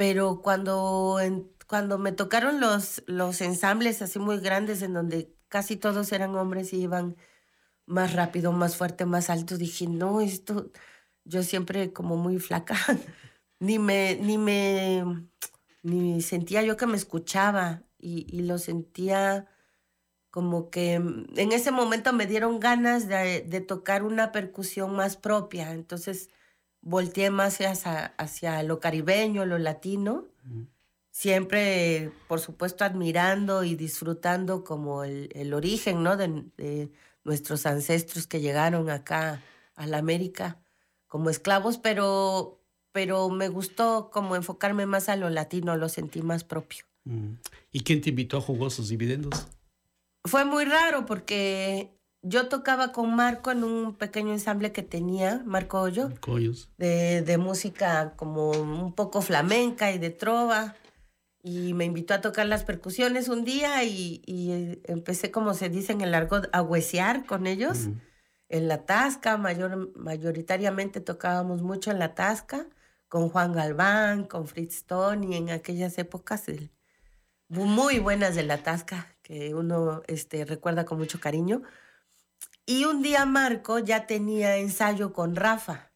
pero 0.00 0.40
cuando, 0.40 1.18
cuando 1.66 1.98
me 1.98 2.12
tocaron 2.12 2.58
los, 2.58 3.02
los 3.06 3.42
ensambles 3.42 4.00
así 4.00 4.18
muy 4.18 4.40
grandes 4.40 4.80
en 4.80 4.94
donde 4.94 5.36
casi 5.48 5.76
todos 5.76 6.10
eran 6.12 6.34
hombres 6.36 6.72
y 6.72 6.78
iban 6.80 7.18
más 7.84 8.14
rápido, 8.14 8.50
más 8.52 8.76
fuerte, 8.76 9.04
más 9.04 9.28
alto. 9.28 9.58
Dije, 9.58 9.86
no, 9.88 10.22
esto, 10.22 10.70
yo 11.24 11.42
siempre 11.42 11.92
como 11.92 12.16
muy 12.16 12.38
flaca, 12.38 12.76
ni 13.60 13.78
me, 13.78 14.16
ni 14.16 14.38
me, 14.38 15.04
ni 15.82 16.22
sentía 16.22 16.62
yo 16.62 16.78
que 16.78 16.86
me 16.86 16.96
escuchaba 16.96 17.82
y, 17.98 18.26
y, 18.34 18.44
lo 18.44 18.56
sentía 18.56 19.48
como 20.30 20.70
que 20.70 20.94
en 20.94 21.52
ese 21.52 21.72
momento 21.72 22.14
me 22.14 22.26
dieron 22.26 22.58
ganas 22.58 23.06
de, 23.06 23.42
de 23.42 23.60
tocar 23.60 24.02
una 24.04 24.32
percusión 24.32 24.96
más 24.96 25.18
propia. 25.18 25.72
Entonces 25.72 26.30
volteé 26.82 27.30
más 27.30 27.60
hacia, 27.60 28.06
hacia 28.16 28.62
lo 28.62 28.80
caribeño, 28.80 29.44
lo 29.46 29.58
latino 29.58 30.30
Siempre, 31.10 32.12
por 32.28 32.38
supuesto, 32.38 32.84
admirando 32.84 33.64
y 33.64 33.74
disfrutando 33.74 34.62
como 34.62 35.02
el, 35.02 35.52
origen, 35.52 36.02
¿no? 36.02 36.16
De, 36.16 36.88
nuestros 37.22 37.66
ancestros 37.66 38.26
que 38.26 38.40
llegaron 38.40 38.88
acá 38.88 39.42
a 39.74 39.86
la 39.86 39.98
América 39.98 40.58
como 41.06 41.28
esclavos, 41.28 41.76
pero, 41.76 42.62
pero 42.92 43.28
me 43.28 43.48
gustó 43.48 44.10
como 44.10 44.36
enfocarme 44.36 44.86
más 44.86 45.10
a 45.10 45.16
lo 45.16 45.28
latino, 45.28 45.76
lo 45.76 45.90
sentí 45.90 46.22
más 46.22 46.44
propio. 46.44 46.84
Mm. 47.04 47.34
¿Y 47.72 47.80
quién 47.80 48.00
te 48.00 48.08
invitó 48.08 48.38
a 48.38 48.40
Jugosos 48.40 48.88
Dividendos? 48.88 49.48
Fue 50.24 50.46
muy 50.46 50.64
raro 50.64 51.04
porque 51.04 51.99
yo 52.22 52.48
tocaba 52.48 52.92
con 52.92 53.14
Marco 53.14 53.50
en 53.50 53.64
un 53.64 53.94
pequeño 53.94 54.32
ensamble 54.32 54.72
que 54.72 54.82
tenía, 54.82 55.42
Marco 55.44 55.80
Hoyo, 55.80 56.10
de, 56.78 57.22
de, 57.22 57.38
música 57.38 58.14
como 58.16 58.50
un 58.50 58.94
poco 58.94 59.22
flamenca 59.22 59.90
y 59.92 59.98
de 59.98 60.10
trova. 60.10 60.76
Y 61.42 61.72
me 61.72 61.86
invitó 61.86 62.12
a 62.12 62.20
tocar 62.20 62.46
las 62.46 62.64
percusiones 62.64 63.28
un 63.28 63.44
día 63.44 63.82
y, 63.84 64.22
y 64.26 64.80
empecé, 64.84 65.30
como 65.30 65.54
se 65.54 65.70
dice 65.70 65.92
en 65.92 66.02
el 66.02 66.14
argot, 66.14 66.50
a 66.52 66.60
huesear 66.60 67.24
con 67.24 67.46
ellos. 67.46 67.88
En 68.50 68.68
la 68.68 68.84
Tasca, 68.84 69.38
mayor, 69.38 69.96
mayoritariamente 69.96 71.00
tocábamos 71.00 71.62
mucho 71.62 71.90
en 71.90 71.98
la 71.98 72.14
Tasca, 72.14 72.66
con 73.08 73.30
Juan 73.30 73.52
Galván, 73.54 74.24
con 74.24 74.46
Fritz 74.46 74.84
Tony, 74.84 75.36
en 75.36 75.50
aquellas 75.50 75.96
épocas 75.98 76.44
muy 77.50 77.98
buenas 77.98 78.34
de 78.36 78.44
la 78.44 78.62
Tasca, 78.62 79.14
que 79.22 79.54
uno 79.54 80.02
este, 80.06 80.44
recuerda 80.44 80.84
con 80.84 80.98
mucho 80.98 81.20
cariño. 81.20 81.62
Y 82.70 82.84
un 82.84 83.02
día 83.02 83.26
Marco 83.26 83.80
ya 83.80 84.06
tenía 84.06 84.56
ensayo 84.56 85.12
con 85.12 85.34
Rafa, 85.34 85.90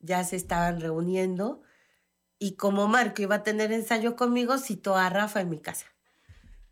ya 0.00 0.24
se 0.24 0.34
estaban 0.34 0.80
reuniendo 0.80 1.62
y 2.36 2.56
como 2.56 2.88
Marco 2.88 3.22
iba 3.22 3.36
a 3.36 3.42
tener 3.44 3.70
ensayo 3.70 4.16
conmigo, 4.16 4.58
citó 4.58 4.96
a 4.96 5.08
Rafa 5.08 5.40
en 5.40 5.50
mi 5.50 5.60
casa. 5.60 5.86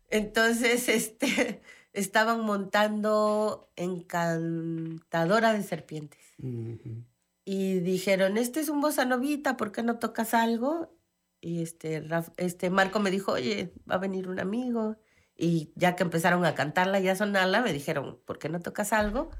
Entonces, 0.09 0.89
este, 0.89 1.61
estaban 1.93 2.41
montando 2.41 3.71
Encantadora 3.77 5.53
de 5.53 5.63
Serpientes. 5.63 6.19
Y 7.45 7.79
dijeron, 7.79 8.37
este 8.37 8.59
es 8.59 8.67
un 8.67 8.81
bossa 8.81 9.05
novita, 9.05 9.55
¿por 9.55 9.71
qué 9.71 9.83
no 9.83 9.99
tocas 9.99 10.33
algo? 10.33 10.93
Y 11.39 11.61
este, 11.61 12.05
este 12.35 12.69
Marco 12.69 12.99
me 12.99 13.09
dijo, 13.09 13.31
oye, 13.31 13.71
va 13.89 13.95
a 13.95 13.99
venir 13.99 14.27
un 14.27 14.41
amigo. 14.41 14.97
Y 15.41 15.71
ya 15.75 15.95
que 15.95 16.03
empezaron 16.03 16.43
a 16.43 16.53
cantarla 16.53 16.99
y 16.99 17.07
a 17.07 17.15
sonarla, 17.15 17.61
me 17.61 17.71
dijeron, 17.71 18.19
¿por 18.25 18.39
qué 18.39 18.49
no 18.49 18.59
tocas 18.59 18.91
algo? 18.91 19.31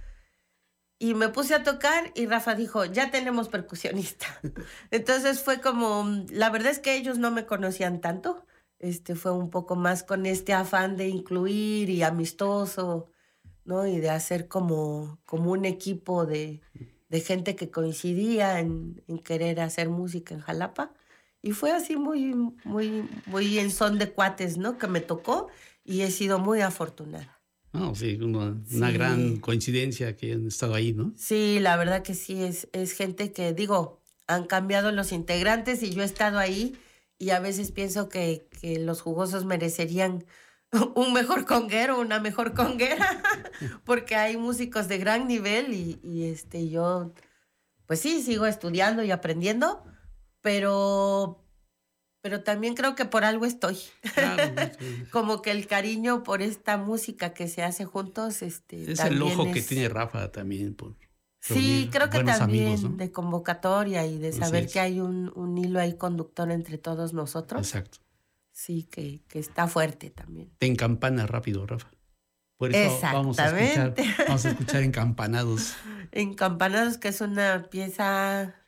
Y 0.97 1.13
me 1.13 1.27
puse 1.27 1.53
a 1.55 1.63
tocar 1.63 2.11
y 2.15 2.25
Rafa 2.25 2.55
dijo, 2.55 2.85
ya 2.85 3.11
tenemos 3.11 3.49
percusionista. 3.49 4.25
Entonces 4.91 5.41
fue 5.41 5.59
como, 5.59 6.05
la 6.29 6.49
verdad 6.49 6.71
es 6.71 6.79
que 6.79 6.95
ellos 6.95 7.17
no 7.17 7.31
me 7.31 7.45
conocían 7.45 7.99
tanto. 7.99 8.45
Este 8.79 9.15
fue 9.15 9.33
un 9.33 9.49
poco 9.49 9.75
más 9.75 10.03
con 10.03 10.25
este 10.25 10.53
afán 10.53 10.95
de 10.95 11.09
incluir 11.09 11.89
y 11.89 12.01
amistoso, 12.03 13.11
¿no? 13.65 13.85
Y 13.85 13.99
de 13.99 14.09
hacer 14.09 14.47
como, 14.47 15.19
como 15.25 15.51
un 15.51 15.65
equipo 15.65 16.25
de, 16.25 16.61
de 17.09 17.19
gente 17.19 17.57
que 17.57 17.71
coincidía 17.71 18.59
en, 18.61 19.03
en, 19.07 19.19
querer 19.19 19.59
hacer 19.59 19.89
música 19.89 20.33
en 20.33 20.39
Jalapa. 20.39 20.93
Y 21.41 21.51
fue 21.51 21.71
así 21.71 21.95
muy, 21.95 22.35
muy, 22.63 23.07
muy 23.25 23.59
en 23.59 23.71
son 23.71 23.97
de 23.97 24.11
cuates, 24.11 24.57
¿no? 24.57 24.77
Que 24.77 24.87
me 24.87 25.01
tocó 25.01 25.47
y 25.83 26.01
he 26.01 26.11
sido 26.11 26.39
muy 26.39 26.61
afortunada. 26.61 27.39
No, 27.71 27.93
sí, 27.93 28.19
una, 28.21 28.91
gran 28.91 29.37
coincidencia 29.37 30.15
que 30.15 30.33
han 30.33 30.47
estado 30.47 30.73
ahí, 30.73 30.91
¿no? 30.91 31.13
Sí, 31.15 31.59
la 31.59 31.77
verdad 31.77 32.01
que 32.01 32.15
sí, 32.15 32.43
es, 32.43 32.67
es 32.73 32.93
gente 32.93 33.31
que, 33.31 33.53
digo, 33.53 34.01
han 34.27 34.45
cambiado 34.45 34.91
los 34.91 35.11
integrantes 35.11 35.83
y 35.83 35.91
yo 35.91 36.01
he 36.01 36.05
estado 36.05 36.39
ahí 36.39 36.75
y 37.19 37.29
a 37.29 37.39
veces 37.39 37.71
pienso 37.71 38.09
que, 38.09 38.47
que 38.59 38.79
los 38.79 39.01
jugosos 39.01 39.45
merecerían 39.45 40.25
un 40.95 41.13
mejor 41.13 41.45
conguero, 41.45 41.99
una 41.99 42.19
mejor 42.19 42.53
conguera, 42.53 43.21
porque 43.85 44.15
hay 44.15 44.35
músicos 44.35 44.87
de 44.87 44.97
gran 44.97 45.27
nivel 45.27 45.73
y, 45.73 45.99
y 46.03 46.23
este, 46.25 46.69
yo, 46.69 47.13
pues 47.85 47.99
sí, 47.99 48.23
sigo 48.23 48.47
estudiando 48.47 49.03
y 49.03 49.11
aprendiendo, 49.11 49.83
pero, 50.49 51.45
pero 52.21 52.41
también 52.41 52.73
creo 52.73 52.95
que 52.95 53.05
por 53.05 53.23
algo 53.23 53.45
estoy. 53.45 53.77
Como 55.11 55.43
que 55.43 55.51
el 55.51 55.67
cariño 55.67 56.23
por 56.23 56.41
esta 56.41 56.75
música 56.75 57.35
que 57.35 57.47
se 57.47 57.61
hace 57.61 57.85
juntos. 57.85 58.41
Este, 58.41 58.91
es 58.91 58.99
el 59.01 59.21
ojo 59.21 59.51
que 59.51 59.61
tiene 59.61 59.89
Rafa 59.89 60.31
también. 60.31 60.73
Por 60.73 60.95
sí, 61.39 61.87
creo 61.91 62.09
que 62.09 62.23
también 62.23 62.97
de 62.97 63.11
convocatoria 63.11 64.07
y 64.07 64.17
de 64.17 64.31
saber 64.31 64.67
que 64.67 64.79
hay 64.79 64.99
un, 64.99 65.31
un, 65.35 65.55
hilo 65.55 65.79
ahí 65.79 65.93
conductor 65.93 66.49
entre 66.49 66.79
todos 66.79 67.13
nosotros. 67.13 67.61
Exacto. 67.61 67.99
Sí, 68.51 68.85
que, 68.85 69.21
que 69.27 69.37
está 69.37 69.67
fuerte 69.67 70.09
también. 70.09 70.49
Te 70.57 70.65
encampana 70.65 71.27
rápido, 71.27 71.67
Rafa. 71.67 71.91
Por 72.57 72.75
eso 72.75 72.99
vamos 73.03 73.37
a 73.37 73.55
escuchar, 73.55 73.93
vamos 74.27 74.45
a 74.45 74.49
escuchar 74.49 74.81
Encampanados. 74.83 75.75
Encampanados, 76.11 76.97
que 76.97 77.09
es 77.09 77.21
una 77.21 77.67
pieza 77.69 78.58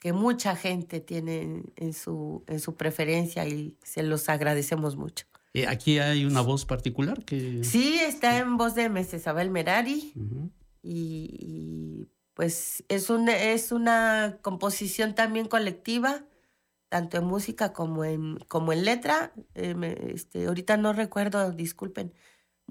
que 0.00 0.12
mucha 0.12 0.56
gente 0.56 1.00
tiene 1.00 1.62
en 1.76 1.92
su, 1.92 2.42
en 2.48 2.58
su 2.58 2.74
preferencia 2.74 3.46
y 3.46 3.76
se 3.84 4.02
los 4.02 4.28
agradecemos 4.28 4.96
mucho. 4.96 5.26
Eh, 5.52 5.66
¿Aquí 5.66 5.98
hay 5.98 6.24
una 6.24 6.40
voz 6.40 6.64
particular? 6.64 7.24
que 7.24 7.62
Sí, 7.62 7.98
está 8.00 8.38
en 8.38 8.56
voz 8.56 8.74
de 8.74 8.88
Mrs. 8.88 9.14
Isabel 9.14 9.50
Merari 9.50 10.12
y, 10.82 12.08
pues 12.34 12.82
es 12.88 13.10
una, 13.10 13.36
es 13.36 13.70
una 13.70 14.38
composición 14.42 15.14
también 15.14 15.46
colectiva, 15.46 16.24
tanto 16.88 17.18
en 17.18 17.24
música 17.24 17.72
como 17.72 18.04
en, 18.04 18.38
como 18.48 18.72
en 18.72 18.84
letra. 18.84 19.32
Eh, 19.54 20.10
este, 20.14 20.46
ahorita 20.46 20.76
no 20.78 20.92
recuerdo, 20.94 21.52
disculpen 21.52 22.14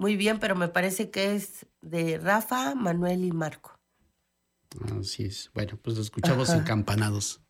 muy 0.00 0.16
bien, 0.16 0.40
pero 0.40 0.56
me 0.56 0.68
parece 0.68 1.10
que 1.10 1.34
es 1.34 1.66
de 1.82 2.16
Rafa, 2.16 2.74
Manuel 2.74 3.22
y 3.22 3.32
Marco. 3.32 3.79
Así 4.98 5.24
es. 5.24 5.50
Bueno, 5.54 5.78
pues 5.82 5.96
lo 5.96 6.02
escuchamos 6.02 6.50
en 6.50 6.60
encampanados. 6.60 7.40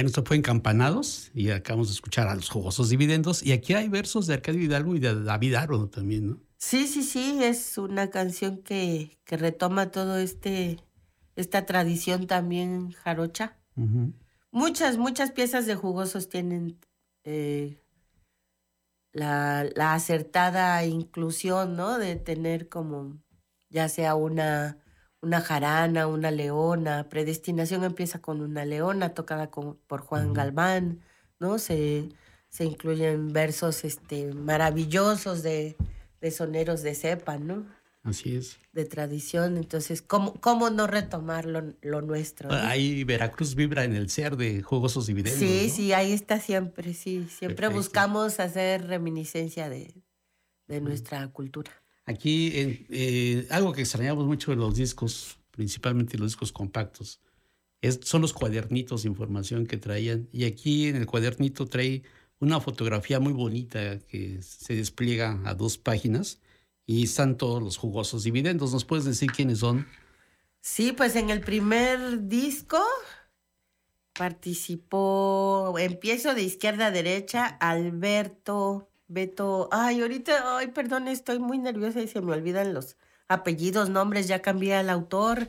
Bueno, 0.00 0.08
esto 0.08 0.24
fue 0.24 0.38
Encampanados 0.38 1.30
y 1.34 1.50
acabamos 1.50 1.88
de 1.88 1.92
escuchar 1.92 2.26
a 2.26 2.34
los 2.34 2.48
jugosos 2.48 2.88
dividendos. 2.88 3.42
Y 3.42 3.52
aquí 3.52 3.74
hay 3.74 3.90
versos 3.90 4.26
de 4.26 4.32
Arcadio 4.32 4.62
Hidalgo 4.62 4.96
y 4.96 4.98
de 4.98 5.22
David 5.24 5.56
Aro 5.56 5.90
también, 5.90 6.30
¿no? 6.30 6.40
Sí, 6.56 6.86
sí, 6.86 7.02
sí, 7.02 7.44
es 7.44 7.76
una 7.76 8.08
canción 8.08 8.62
que, 8.62 9.18
que 9.24 9.36
retoma 9.36 9.90
todo 9.90 10.16
este, 10.16 10.78
esta 11.36 11.66
tradición 11.66 12.26
también 12.26 12.92
jarocha. 12.92 13.58
Muchas, 14.50 14.96
muchas 14.96 15.32
piezas 15.32 15.66
de 15.66 15.74
jugosos 15.74 16.30
tienen 16.30 16.78
eh, 17.24 17.84
la, 19.12 19.68
la 19.76 19.92
acertada 19.92 20.82
inclusión, 20.86 21.76
¿no? 21.76 21.98
De 21.98 22.16
tener 22.16 22.70
como, 22.70 23.20
ya 23.68 23.90
sea 23.90 24.14
una 24.14 24.78
una 25.22 25.40
jarana, 25.40 26.06
una 26.06 26.30
leona. 26.30 27.08
Predestinación 27.08 27.84
empieza 27.84 28.20
con 28.20 28.40
una 28.40 28.64
leona 28.64 29.14
tocada 29.14 29.50
por 29.50 30.00
Juan 30.00 30.32
Galván, 30.32 31.00
¿no? 31.38 31.58
Se, 31.58 32.08
se 32.48 32.64
incluyen 32.64 33.32
versos 33.32 33.84
este, 33.84 34.32
maravillosos 34.34 35.42
de, 35.42 35.76
de 36.20 36.30
soneros 36.30 36.82
de 36.82 36.94
cepa, 36.94 37.38
¿no? 37.38 37.66
Así 38.02 38.34
es. 38.34 38.58
De 38.72 38.86
tradición. 38.86 39.58
Entonces, 39.58 40.00
¿cómo, 40.00 40.34
cómo 40.40 40.70
no 40.70 40.86
retomar 40.86 41.44
lo, 41.44 42.00
nuestro? 42.02 42.50
Ahí 42.50 43.04
Veracruz 43.04 43.54
vibra 43.54 43.84
en 43.84 43.94
el 43.94 44.08
ser 44.08 44.36
de 44.36 44.62
jugosos 44.62 45.06
dividendos. 45.06 45.38
Sí, 45.38 45.68
sí, 45.68 45.92
ahí 45.92 46.12
está 46.12 46.40
siempre, 46.40 46.94
sí. 46.94 47.26
Siempre 47.28 47.68
buscamos 47.68 48.40
hacer 48.40 48.86
reminiscencia 48.86 49.68
de, 49.68 49.94
de 50.66 50.80
nuestra 50.80 51.28
cultura. 51.28 51.70
Aquí, 52.10 52.50
eh, 52.90 53.46
algo 53.50 53.72
que 53.72 53.82
extrañamos 53.82 54.26
mucho 54.26 54.50
de 54.50 54.56
los 54.56 54.74
discos, 54.74 55.38
principalmente 55.52 56.18
los 56.18 56.32
discos 56.32 56.50
compactos, 56.50 57.20
son 58.02 58.22
los 58.22 58.32
cuadernitos 58.32 59.04
de 59.04 59.08
información 59.08 59.64
que 59.64 59.76
traían. 59.76 60.28
Y 60.32 60.44
aquí 60.44 60.88
en 60.88 60.96
el 60.96 61.06
cuadernito 61.06 61.66
trae 61.66 62.02
una 62.40 62.60
fotografía 62.60 63.20
muy 63.20 63.32
bonita 63.32 64.00
que 64.00 64.42
se 64.42 64.74
despliega 64.74 65.40
a 65.44 65.54
dos 65.54 65.78
páginas 65.78 66.40
y 66.84 67.04
están 67.04 67.36
todos 67.36 67.62
los 67.62 67.76
jugosos 67.76 68.24
dividendos. 68.24 68.72
¿Nos 68.72 68.84
puedes 68.84 69.04
decir 69.04 69.30
quiénes 69.30 69.60
son? 69.60 69.86
Sí, 70.60 70.90
pues 70.90 71.14
en 71.14 71.30
el 71.30 71.42
primer 71.42 72.26
disco 72.26 72.82
participó, 74.14 75.76
empiezo 75.78 76.34
de 76.34 76.42
izquierda 76.42 76.86
a 76.86 76.90
derecha, 76.90 77.46
Alberto 77.46 78.89
Beto, 79.10 79.68
ay, 79.72 80.02
ahorita, 80.02 80.56
ay, 80.58 80.68
perdón, 80.68 81.08
estoy 81.08 81.40
muy 81.40 81.58
nerviosa 81.58 82.00
y 82.00 82.06
se 82.06 82.20
me 82.20 82.32
olvidan 82.32 82.72
los 82.72 82.96
apellidos, 83.26 83.90
nombres, 83.90 84.28
ya 84.28 84.40
cambié 84.40 84.76
al 84.76 84.88
autor 84.88 85.48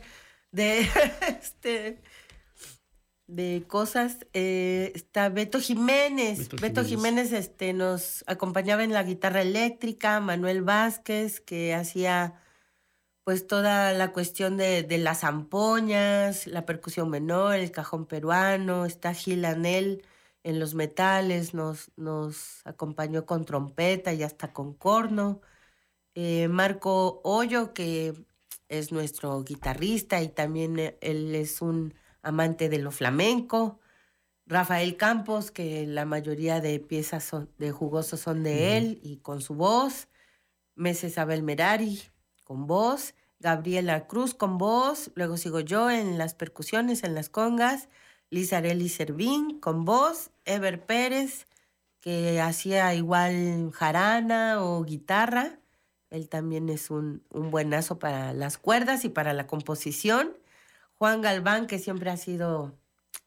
de 0.51 0.80
este 1.39 2.01
de 3.28 3.64
cosas. 3.68 4.26
Eh, 4.34 4.91
está 4.95 5.30
Beto 5.30 5.59
Jiménez. 5.59 6.49
Beto, 6.59 6.84
Jiménez. 6.84 7.34
este, 7.34 7.74
nos 7.74 8.24
acompañaba 8.26 8.84
en 8.84 8.93
la 8.93 9.03
guitarra 9.03 9.43
eléctrica, 9.43 10.20
Manuel 10.22 10.64
Vázquez, 10.64 11.39
que 11.39 11.76
hacía 11.76 12.41
pues 13.24 13.45
toda 13.45 13.93
la 13.93 14.12
cuestión 14.12 14.57
de, 14.57 14.82
de 14.82 14.97
las 14.97 15.24
ampoñas, 15.24 16.47
la 16.47 16.66
percusión 16.66 17.12
menor, 17.12 17.57
el 17.57 17.70
cajón 17.70 18.07
peruano, 18.07 18.88
está 18.88 19.14
Gil 19.14 19.45
Anel 19.45 20.03
en 20.43 20.59
los 20.59 20.73
metales, 20.75 21.53
nos, 21.53 21.91
nos 21.95 22.65
acompañó 22.65 23.25
con 23.25 23.45
trompeta 23.45 24.13
y 24.13 24.23
hasta 24.23 24.53
con 24.53 24.73
corno. 24.73 25.41
Eh, 26.15 26.47
Marco 26.47 27.21
Hoyo, 27.23 27.73
que 27.73 28.13
es 28.69 28.91
nuestro 28.91 29.43
guitarrista 29.43 30.21
y 30.21 30.29
también 30.29 30.79
eh, 30.79 30.97
él 31.01 31.35
es 31.35 31.61
un 31.61 31.93
amante 32.21 32.69
de 32.69 32.79
lo 32.79 32.91
flamenco. 32.91 33.79
Rafael 34.45 34.97
Campos, 34.97 35.51
que 35.51 35.85
la 35.85 36.05
mayoría 36.05 36.59
de 36.59 36.79
piezas 36.79 37.23
son, 37.23 37.49
de 37.57 37.71
jugosos 37.71 38.19
son 38.19 38.43
de 38.43 38.77
él 38.77 38.99
y 39.03 39.17
con 39.17 39.41
su 39.41 39.55
voz. 39.55 40.09
Meses 40.75 41.17
Abel 41.17 41.43
Merari 41.43 42.01
con 42.43 42.67
voz. 42.67 43.13
Gabriela 43.39 44.07
Cruz 44.07 44.33
con 44.33 44.57
voz. 44.57 45.11
Luego 45.15 45.37
sigo 45.37 45.59
yo 45.61 45.89
en 45.89 46.17
las 46.17 46.33
percusiones, 46.33 47.03
en 47.03 47.15
las 47.15 47.29
congas. 47.29 47.89
Lizarelli 48.32 48.88
Servín 48.89 49.59
con 49.59 49.86
voz, 49.86 50.32
Ever 50.45 50.84
Pérez, 50.86 51.45
que 51.99 52.41
hacía 52.41 52.95
igual 52.95 53.71
jarana 53.73 54.63
o 54.63 54.84
guitarra. 54.84 55.59
Él 56.09 56.29
también 56.29 56.69
es 56.69 56.89
un, 56.89 57.23
un, 57.29 57.51
buenazo 57.51 57.99
para 57.99 58.34
las 58.34 58.57
cuerdas 58.57 59.05
y 59.05 59.09
para 59.09 59.34
la 59.34 59.47
composición. 59.47 60.32
Juan 60.95 61.21
Galván, 61.21 61.67
que 61.67 61.77
siempre 61.77 62.09
ha 62.09 62.17
sido 62.17 62.73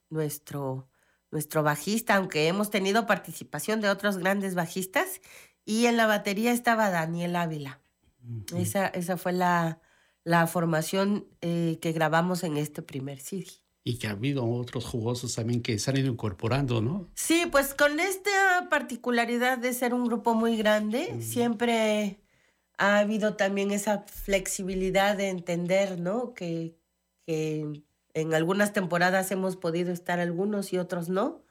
nuestro, 0.09 0.89
nuestro 1.31 1.63
bajista, 1.63 2.17
aunque 2.17 2.49
hemos 2.49 2.71
tenido 2.71 3.07
participación 3.07 3.81
de 3.81 3.91
otros 3.91 4.17
grandes 4.17 4.55
bajistas. 4.55 5.21
Y 5.67 5.87
en 5.87 5.99
la 5.99 6.07
batería 6.07 6.53
estaba 6.53 6.91
Daniel 6.91 7.37
Ávila. 7.37 7.81
esa, 8.57 8.87
esa, 8.89 9.19
fue 9.19 9.33
la, 9.33 9.81
la 10.25 10.47
formación 10.47 11.27
eh, 11.43 11.79
que 11.83 11.93
grabamos 11.93 12.43
en 12.43 12.57
este 12.57 12.81
primer 12.81 13.21
CD 13.21 13.64
y 13.87 13.99
que 13.99 14.07
ha 14.07 14.13
habido 14.13 14.49
otros 14.49 14.87
jugosos 14.87 15.35
también 15.35 15.63
que 15.63 15.79
se 15.79 15.91
han 15.91 15.99
ido 15.99 16.11
incorporando, 16.11 16.81
¿no? 16.81 17.07
Sí, 17.15 17.47
pues 17.53 17.75
con 17.75 18.01
esta 18.01 18.69
particularidad 18.71 19.59
de 19.59 19.75
ser 19.75 19.93
un 19.93 20.07
grupo 20.07 20.35
muy 20.35 20.57
grande, 20.57 21.21
siempre 21.21 22.19
ha 22.79 22.99
habido 22.99 23.37
también 23.37 23.71
esa 23.71 24.05
flexibilidad 24.07 25.19
de 25.19 25.29
entender, 25.29 26.01
¿no? 26.01 26.33
Que, 26.33 26.79
que 27.27 27.85
en 28.15 28.33
algunas 28.33 28.73
temporadas 28.73 29.31
hemos 29.31 29.57
podido 29.57 29.93
estar 29.93 30.19
algunos 30.19 30.73
y 30.73 30.79
otros 30.79 31.11
no. 31.11 31.45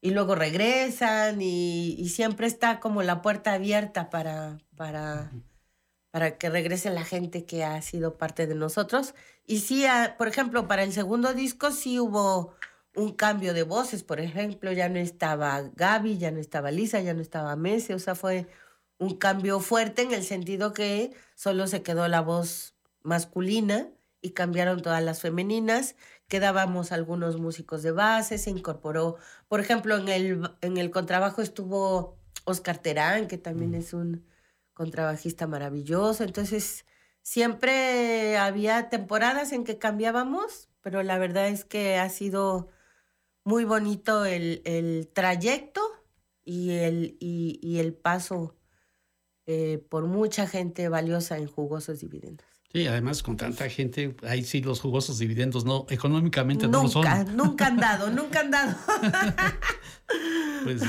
Y 0.00 0.10
luego 0.10 0.34
regresan 0.34 1.40
y, 1.40 2.08
siempre 2.08 2.48
está 2.48 2.80
como 2.80 3.04
la 3.04 3.22
puerta 3.22 3.52
abierta 3.52 4.10
para, 4.10 4.58
para, 4.74 5.30
para 6.10 6.38
que 6.38 6.50
regrese 6.50 6.90
la 6.90 7.04
gente 7.04 7.44
que 7.44 7.62
ha 7.62 7.80
sido 7.82 8.18
parte 8.18 8.48
de 8.48 8.56
nosotros. 8.56 9.14
Y 9.46 9.60
sí, 9.60 9.86
ah, 9.86 10.14
por 10.18 10.28
ejemplo, 10.28 10.68
para 10.68 10.82
el 10.84 10.92
segundo 10.92 11.34
disco 11.34 11.70
sí 11.72 11.98
hubo 11.98 12.54
un 12.94 13.12
cambio 13.12 13.54
de 13.54 13.62
voces, 13.62 14.02
por 14.02 14.20
ejemplo, 14.20 14.72
ya 14.72 14.88
no 14.88 14.98
estaba 14.98 15.62
Gaby, 15.74 16.18
ya 16.18 16.30
no 16.30 16.40
estaba 16.40 16.70
Lisa, 16.70 17.00
ya 17.00 17.14
no 17.14 17.22
estaba 17.22 17.56
Messi, 17.56 17.92
o 17.94 17.98
sea, 17.98 18.14
fue 18.14 18.48
un 18.98 19.16
cambio 19.16 19.60
fuerte 19.60 20.02
en 20.02 20.12
el 20.12 20.24
sentido 20.24 20.72
que 20.72 21.12
solo 21.34 21.66
se 21.66 21.82
quedó 21.82 22.06
la 22.08 22.20
voz 22.20 22.74
masculina 23.02 23.88
y 24.20 24.30
cambiaron 24.30 24.82
todas 24.82 25.02
las 25.02 25.20
femeninas, 25.20 25.96
quedábamos 26.28 26.92
algunos 26.92 27.38
músicos 27.38 27.82
de 27.82 27.92
base, 27.92 28.38
se 28.38 28.50
incorporó, 28.50 29.16
por 29.48 29.60
ejemplo, 29.60 29.96
en 29.96 30.08
el, 30.08 30.50
en 30.60 30.76
el 30.76 30.90
contrabajo 30.90 31.42
estuvo 31.42 32.16
Oscar 32.44 32.78
Terán, 32.78 33.26
que 33.26 33.38
también 33.38 33.74
es 33.74 33.92
un 33.92 34.24
contrabajista 34.74 35.46
maravilloso, 35.46 36.24
entonces 36.24 36.84
siempre 37.22 38.36
había 38.36 38.88
temporadas 38.88 39.52
en 39.52 39.64
que 39.64 39.78
cambiábamos, 39.78 40.68
pero 40.80 41.02
la 41.02 41.18
verdad 41.18 41.48
es 41.48 41.64
que 41.64 41.96
ha 41.96 42.08
sido 42.08 42.68
muy 43.44 43.64
bonito 43.64 44.24
el, 44.24 45.10
trayecto 45.14 45.80
y 46.44 46.72
el, 46.72 47.16
y, 47.20 47.78
el 47.78 47.94
paso 47.94 48.56
eh, 49.46 49.78
por 49.88 50.06
mucha 50.06 50.46
gente 50.46 50.88
valiosa 50.88 51.38
en 51.38 51.46
jugosos 51.46 52.00
dividendos. 52.00 52.51
Sí, 52.72 52.86
además 52.86 53.22
con 53.22 53.36
tanta 53.36 53.68
gente, 53.68 54.16
ahí 54.26 54.44
sí 54.44 54.62
los 54.62 54.80
jugosos 54.80 55.18
dividendos 55.18 55.66
no, 55.66 55.84
económicamente 55.90 56.66
no 56.68 56.84
lo 56.84 56.88
son. 56.88 57.04
Nunca 57.36 57.66
han 57.66 57.76
dado, 57.76 58.08
nunca 58.10 58.40
han 58.40 58.50
dado. 58.50 58.76
pues 60.64 60.80
sí. 60.80 60.88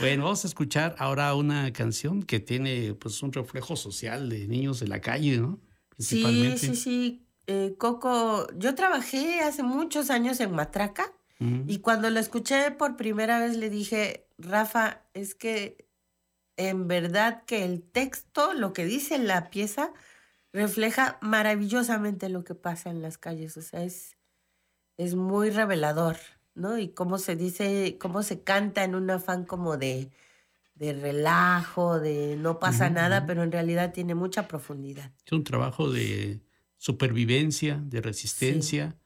Bueno, 0.00 0.24
vamos 0.24 0.44
a 0.44 0.48
escuchar 0.48 0.94
ahora 0.98 1.34
una 1.34 1.72
canción 1.74 2.22
que 2.22 2.40
tiene 2.40 2.94
pues 2.94 3.22
un 3.22 3.32
reflejo 3.32 3.76
social 3.76 4.30
de 4.30 4.48
niños 4.48 4.80
de 4.80 4.88
la 4.88 5.00
calle, 5.00 5.38
¿no? 5.38 5.60
Sí, 5.98 6.54
sí, 6.56 6.74
sí. 6.74 7.26
Eh, 7.46 7.74
Coco, 7.78 8.46
yo 8.56 8.74
trabajé 8.74 9.40
hace 9.40 9.62
muchos 9.62 10.10
años 10.10 10.40
en 10.40 10.52
Matraca 10.52 11.12
y 11.40 11.78
cuando 11.78 12.10
lo 12.10 12.18
escuché 12.18 12.72
por 12.72 12.96
primera 12.96 13.38
vez 13.38 13.56
le 13.56 13.70
dije, 13.70 14.26
Rafa, 14.38 15.02
es 15.14 15.36
que 15.36 15.86
en 16.56 16.88
verdad 16.88 17.44
que 17.44 17.64
el 17.64 17.82
texto, 17.82 18.54
lo 18.54 18.72
que 18.72 18.84
dice 18.84 19.18
la 19.18 19.48
pieza, 19.48 19.92
refleja 20.52 21.18
maravillosamente 21.20 22.28
lo 22.28 22.44
que 22.44 22.54
pasa 22.54 22.90
en 22.90 23.02
las 23.02 23.18
calles. 23.18 23.56
O 23.56 23.62
sea, 23.62 23.82
es, 23.84 24.16
es 24.96 25.14
muy 25.14 25.50
revelador, 25.50 26.16
¿no? 26.54 26.78
Y 26.78 26.88
cómo 26.88 27.18
se 27.18 27.36
dice, 27.36 27.96
cómo 27.98 28.22
se 28.22 28.42
canta 28.42 28.84
en 28.84 28.94
un 28.94 29.10
afán 29.10 29.44
como 29.44 29.76
de, 29.76 30.10
de 30.74 30.92
relajo, 30.92 32.00
de 32.00 32.36
no 32.36 32.58
pasa 32.58 32.90
nada, 32.90 33.26
pero 33.26 33.42
en 33.42 33.52
realidad 33.52 33.92
tiene 33.92 34.14
mucha 34.14 34.48
profundidad. 34.48 35.12
Es 35.26 35.32
un 35.32 35.44
trabajo 35.44 35.90
de 35.90 36.40
supervivencia, 36.76 37.82
de 37.84 38.00
resistencia. 38.00 38.96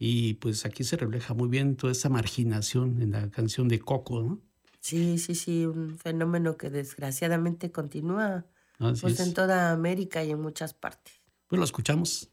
Y 0.00 0.34
pues 0.34 0.64
aquí 0.64 0.84
se 0.84 0.96
refleja 0.96 1.34
muy 1.34 1.48
bien 1.48 1.76
toda 1.76 1.92
esa 1.92 2.08
marginación 2.08 3.02
en 3.02 3.10
la 3.10 3.30
canción 3.30 3.66
de 3.66 3.80
Coco, 3.80 4.22
¿no? 4.22 4.40
Sí, 4.80 5.18
sí, 5.18 5.34
sí, 5.34 5.66
un 5.66 5.98
fenómeno 5.98 6.56
que 6.56 6.70
desgraciadamente 6.70 7.72
continúa 7.72 8.46
pues, 8.78 9.20
en 9.20 9.34
toda 9.34 9.72
América 9.72 10.22
y 10.24 10.30
en 10.30 10.40
muchas 10.40 10.74
partes. 10.74 11.20
Pues 11.48 11.58
lo 11.58 11.64
escuchamos. 11.64 12.30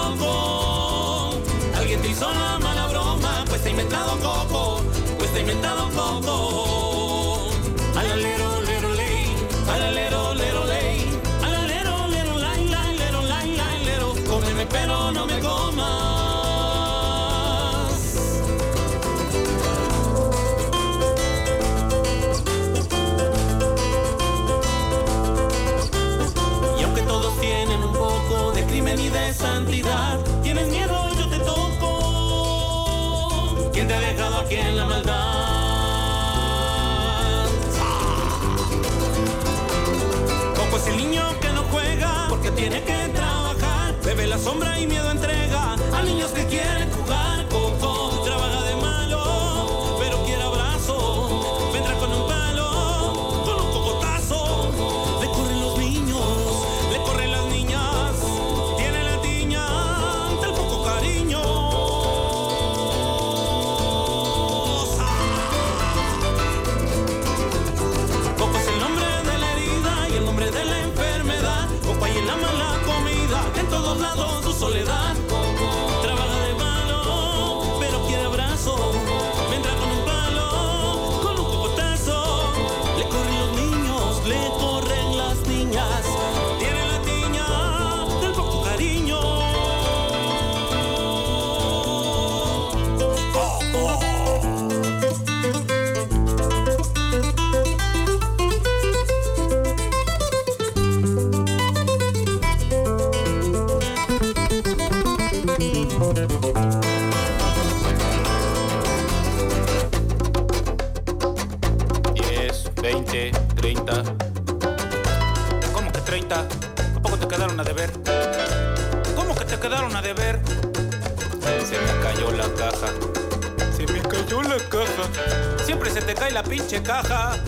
pinche 126.50 126.82
caja. 126.82 127.38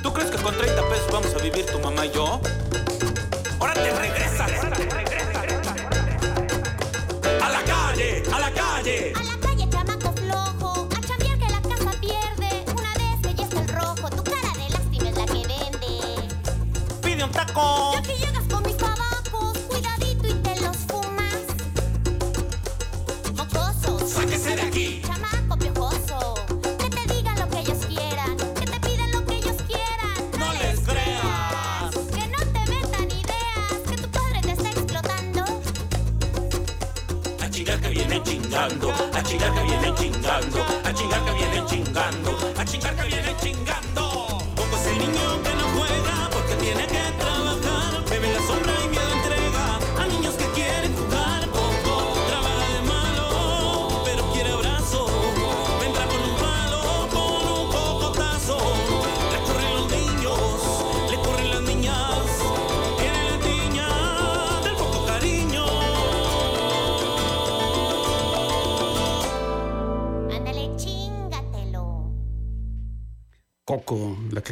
¿Tú 0.00 0.12
crees 0.12 0.30
que 0.30 0.40
con 0.40 0.56
30 0.56 0.88
pesos 0.88 1.12
vamos 1.12 1.34
a 1.34 1.38
vivir 1.42 1.66
tu 1.66 1.80
mamá 1.80 2.06
y 2.06 2.12
yo? 2.12 2.40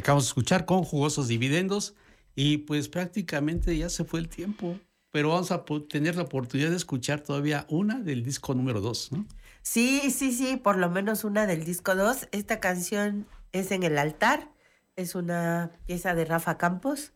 Acabamos 0.07 0.27
de 0.27 0.29
escuchar 0.29 0.67
con 0.67 0.85
jugosos 0.85 1.27
dividendos. 1.27 1.97
Y 2.37 2.59
pues 2.59 2.89
prácticamente 2.89 3.77
ya 3.77 3.89
se 3.89 4.05
fue 4.05 4.21
el 4.21 4.29
tiempo. 4.29 4.79
Pero 5.11 5.31
vamos 5.31 5.51
a 5.51 5.65
tener 5.89 6.15
la 6.15 6.23
oportunidad 6.23 6.71
de 6.71 6.77
escuchar 6.77 7.21
todavía 7.21 7.67
una 7.69 7.99
del 7.99 8.23
disco 8.23 8.55
número 8.55 8.81
2, 8.81 9.13
¿no? 9.13 9.27
Sí, 9.63 10.13
sí, 10.13 10.31
sí, 10.31 10.57
por 10.57 10.77
lo 10.77 10.91
menos 10.91 11.25
una 11.25 11.47
del 11.47 11.65
disco 11.65 11.97
2. 11.97 12.29
Esta 12.31 12.61
canción 12.61 13.27
es 13.51 13.73
en 13.73 13.83
el 13.83 13.99
altar. 13.99 14.53
Es 14.95 15.17
una 15.17 15.73
pieza 15.87 16.15
de 16.15 16.25
Rafa 16.25 16.57
Campos. 16.57 17.13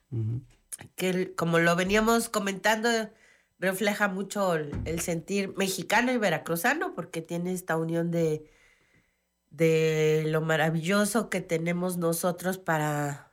Que 0.97 1.33
como 1.37 1.61
lo 1.61 1.77
veníamos 1.77 2.29
comentando, 2.29 2.89
refleja 3.61 4.09
mucho 4.09 4.57
el, 4.57 4.73
el 4.85 4.99
sentir 5.01 5.55
mexicano 5.57 6.11
y 6.11 6.17
veracruzano, 6.17 6.93
porque 6.95 7.23
tiene 7.23 7.53
esta 7.53 7.77
unión 7.77 8.11
de, 8.11 8.51
de 9.51 10.25
lo 10.27 10.41
maravilloso 10.41 11.29
que 11.29 11.41
tenemos 11.41 11.97
nosotros 11.97 12.59
para 12.59 13.33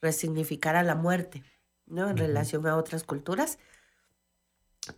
resignificar 0.00 0.76
a 0.76 0.82
la 0.82 0.94
muerte, 0.94 1.42
¿no? 1.86 2.08
En 2.10 2.16
relación 2.16 2.66
a 2.66 2.76
otras 2.76 3.02
culturas. 3.02 3.58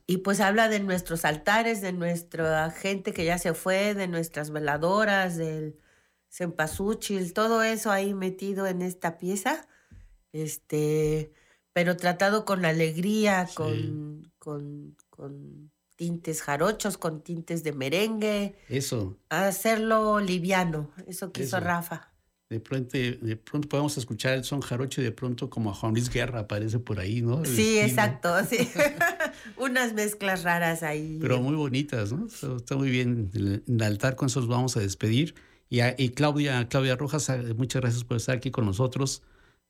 Y 0.06 0.18
pues 0.18 0.40
habla 0.40 0.68
de 0.68 0.80
nuestros 0.80 1.24
altares, 1.24 1.80
de 1.80 1.92
nuestra 1.92 2.70
gente 2.70 3.12
que 3.12 3.24
ya 3.24 3.38
se 3.38 3.54
fue, 3.54 3.94
de 3.94 4.08
nuestras 4.08 4.50
veladoras, 4.50 5.36
del 5.36 5.78
cempasúchil, 6.28 7.32
todo 7.32 7.62
eso 7.62 7.90
ahí 7.90 8.14
metido 8.14 8.66
en 8.66 8.82
esta 8.82 9.18
pieza. 9.18 9.66
Este, 10.32 11.32
pero 11.72 11.96
tratado 11.96 12.44
con 12.44 12.64
alegría, 12.64 13.46
Sí. 13.46 13.54
con, 13.56 14.32
con, 14.38 14.96
con 15.08 15.72
tintes 16.00 16.40
jarochos, 16.40 16.96
con 16.96 17.20
tintes 17.20 17.62
de 17.62 17.74
merengue, 17.74 18.54
Eso. 18.70 19.18
hacerlo 19.28 20.18
liviano, 20.18 20.90
eso 21.06 21.30
que 21.30 21.42
hizo 21.42 21.58
Eso. 21.58 21.66
Rafa. 21.66 22.06
De 22.48 22.58
pronto, 22.58 22.96
de 22.96 23.36
pronto 23.36 23.68
podemos 23.68 23.98
escuchar 23.98 24.32
el 24.32 24.44
son 24.44 24.62
jarocho 24.62 25.02
y 25.02 25.04
de 25.04 25.12
pronto 25.12 25.50
como 25.50 25.70
a 25.70 25.74
Juan 25.74 25.92
Luis 25.92 26.08
Guerra 26.08 26.40
aparece 26.40 26.78
por 26.78 26.98
ahí, 27.00 27.20
¿no? 27.20 27.40
El 27.40 27.46
Sí, 27.46 27.76
estilo. 27.78 27.86
exacto, 27.86 28.44
sí. 28.48 28.66
Unas 29.58 29.92
mezclas 29.92 30.42
raras 30.42 30.82
ahí. 30.82 31.18
Pero 31.20 31.40
muy 31.42 31.54
bonitas, 31.54 32.12
¿no? 32.12 32.26
Está, 32.56 32.76
muy 32.76 32.88
bien. 32.90 33.30
En 33.34 33.62
el 33.68 33.82
altar 33.82 34.16
con 34.16 34.26
eso 34.26 34.40
nos 34.40 34.48
vamos 34.48 34.76
a 34.78 34.80
despedir. 34.80 35.34
Y, 35.68 35.80
a- 35.80 35.94
y 35.98 36.08
Claudia, 36.08 36.66
Claudia 36.68 36.96
Rojas, 36.96 37.28
eh, 37.28 37.54
muchas 37.56 37.82
gracias 37.82 38.04
por 38.04 38.16
estar 38.16 38.38
aquí 38.38 38.50
con 38.50 38.64
nosotros. 38.64 39.22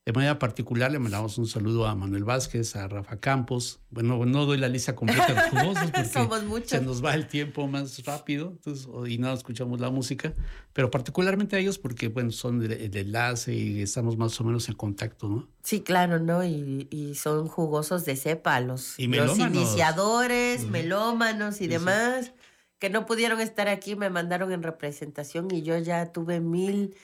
De 0.07 0.15
manera 0.15 0.39
particular 0.39 0.91
le 0.91 0.99
mandamos 0.99 1.37
un 1.37 1.47
saludo 1.47 1.87
a 1.87 1.95
Manuel 1.95 2.25
Vázquez, 2.25 2.75
a 2.75 2.89
Rafa 2.89 3.21
Campos. 3.21 3.81
Bueno, 3.91 4.25
no 4.25 4.47
doy 4.47 4.57
la 4.57 4.69
lista 4.69 4.97
completa 4.97 5.35
de 5.35 5.51
jugosos 5.51 5.91
porque 5.93 6.09
Somos 6.09 6.43
muchos. 6.45 6.71
se 6.71 6.81
nos 6.81 7.05
va 7.05 7.15
el 7.15 7.27
tiempo 7.27 7.69
más 7.69 8.03
rápido 8.07 8.49
entonces, 8.49 8.89
y 9.07 9.19
no 9.19 9.31
escuchamos 9.33 9.79
la 9.79 9.91
música, 9.91 10.33
pero 10.73 10.91
particularmente 10.91 11.57
a 11.57 11.59
ellos 11.59 11.77
porque 11.79 12.09
bueno, 12.09 12.31
son 12.33 12.63
el, 12.63 12.73
el 12.73 12.97
enlace 12.97 13.55
y 13.55 13.83
estamos 13.83 14.17
más 14.17 14.41
o 14.41 14.45
menos 14.45 14.71
en 14.71 14.75
contacto, 14.75 15.29
¿no? 15.29 15.49
Sí, 15.63 15.83
claro, 15.83 16.19
¿no? 16.19 16.43
Y, 16.45 16.89
y 16.91 17.15
son 17.15 17.47
jugosos 17.47 18.07
de 18.07 18.17
cepa, 18.17 18.59
los, 18.61 18.99
Y 18.99 19.07
los 19.07 19.39
iniciadores, 19.39 20.65
melómanos 20.65 21.61
y 21.61 21.67
demás, 21.67 22.33
que 22.79 22.89
no 22.89 23.05
pudieron 23.05 23.39
estar 23.41 23.69
aquí, 23.69 23.97
me 23.97 24.09
mandaron 24.09 24.51
en 24.51 24.63
representación 24.63 25.49
y 25.55 25.61
yo 25.61 25.77
ya 25.79 26.11
tuve 26.11 26.41
mil, 26.41 26.95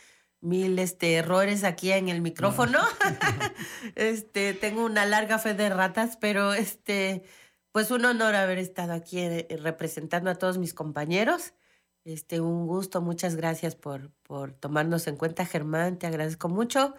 mil 0.47 0.79
este, 0.79 1.15
errores 1.15 1.65
aquí 1.65 1.91
en 1.91 2.09
el 2.09 2.23
micrófono. 2.23 2.79
este, 3.97 4.55
tengo 4.55 4.85
una 4.85 5.05
larga 5.05 5.39
fe 5.39 5.55
de 5.55 5.69
ratas, 5.69 6.17
pero 6.17 6.55
este, 6.55 7.25
pues 7.73 7.91
un 7.91 8.05
honor 8.05 8.35
haber 8.37 8.59
estado 8.59 8.93
aquí 8.93 9.19
eh, 9.19 9.49
representando 9.61 10.31
a 10.31 10.37
todos 10.37 10.59
mis 10.59 10.73
compañeros. 10.73 11.53
Este, 12.05 12.41
un 12.41 12.67
gusto, 12.67 13.03
muchas 13.03 13.35
gracias 13.35 13.75
por, 13.75 14.13
por 14.23 14.53
tomarnos 14.53 15.09
en 15.09 15.17
cuenta, 15.17 15.45
Germán, 15.45 15.99
te 15.99 16.07
agradezco 16.07 16.49
mucho. 16.49 16.95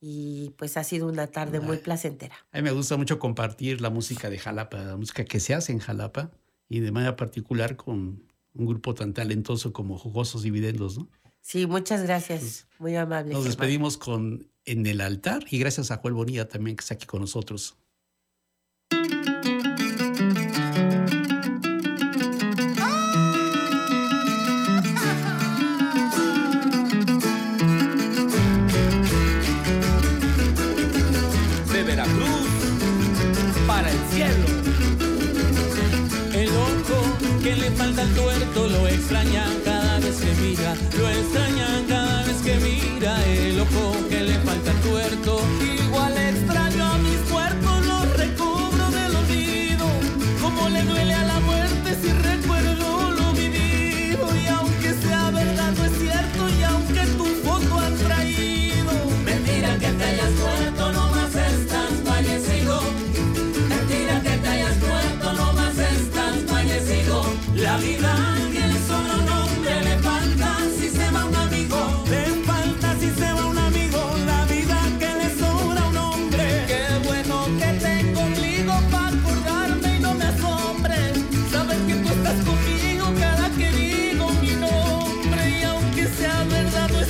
Y 0.00 0.54
pues 0.56 0.76
ha 0.76 0.84
sido 0.84 1.08
una 1.08 1.26
tarde 1.26 1.60
muy 1.60 1.78
placentera. 1.78 2.36
A 2.52 2.58
mí 2.58 2.62
me 2.62 2.70
gusta 2.70 2.96
mucho 2.96 3.18
compartir 3.18 3.80
la 3.80 3.90
música 3.90 4.30
de 4.30 4.38
Jalapa, 4.38 4.78
la 4.78 4.96
música 4.96 5.24
que 5.24 5.40
se 5.40 5.54
hace 5.54 5.72
en 5.72 5.80
Jalapa 5.80 6.30
y 6.68 6.80
de 6.80 6.92
manera 6.92 7.16
particular 7.16 7.76
con 7.76 8.22
un 8.54 8.66
grupo 8.66 8.94
tan 8.94 9.12
talentoso 9.12 9.72
como 9.72 9.98
Jugosos 9.98 10.42
Dividendos, 10.42 10.98
¿no? 10.98 11.08
Sí, 11.48 11.66
muchas 11.66 12.02
gracias. 12.02 12.68
Muy 12.78 12.94
amable. 12.94 13.32
Nos 13.32 13.46
despedimos 13.46 13.96
con 13.96 14.50
En 14.66 14.86
el 14.86 15.00
altar 15.00 15.46
y 15.50 15.58
gracias 15.58 15.90
a 15.90 15.96
Joel 15.96 16.12
Bonilla 16.12 16.46
también 16.46 16.76
que 16.76 16.82
está 16.82 16.92
aquí 16.92 17.06
con 17.06 17.22
nosotros. 17.22 17.78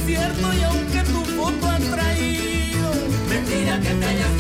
Cierto, 0.09 0.54
y 0.54 0.62
aunque 0.62 1.00
tu 1.11 1.20
foto 1.36 1.68
ha 1.68 1.78
traído. 1.78 2.88
Mentira 3.28 3.78
que 3.80 3.92
te 4.00 4.06
hayas 4.06 4.34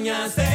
soñaste. 0.00 0.49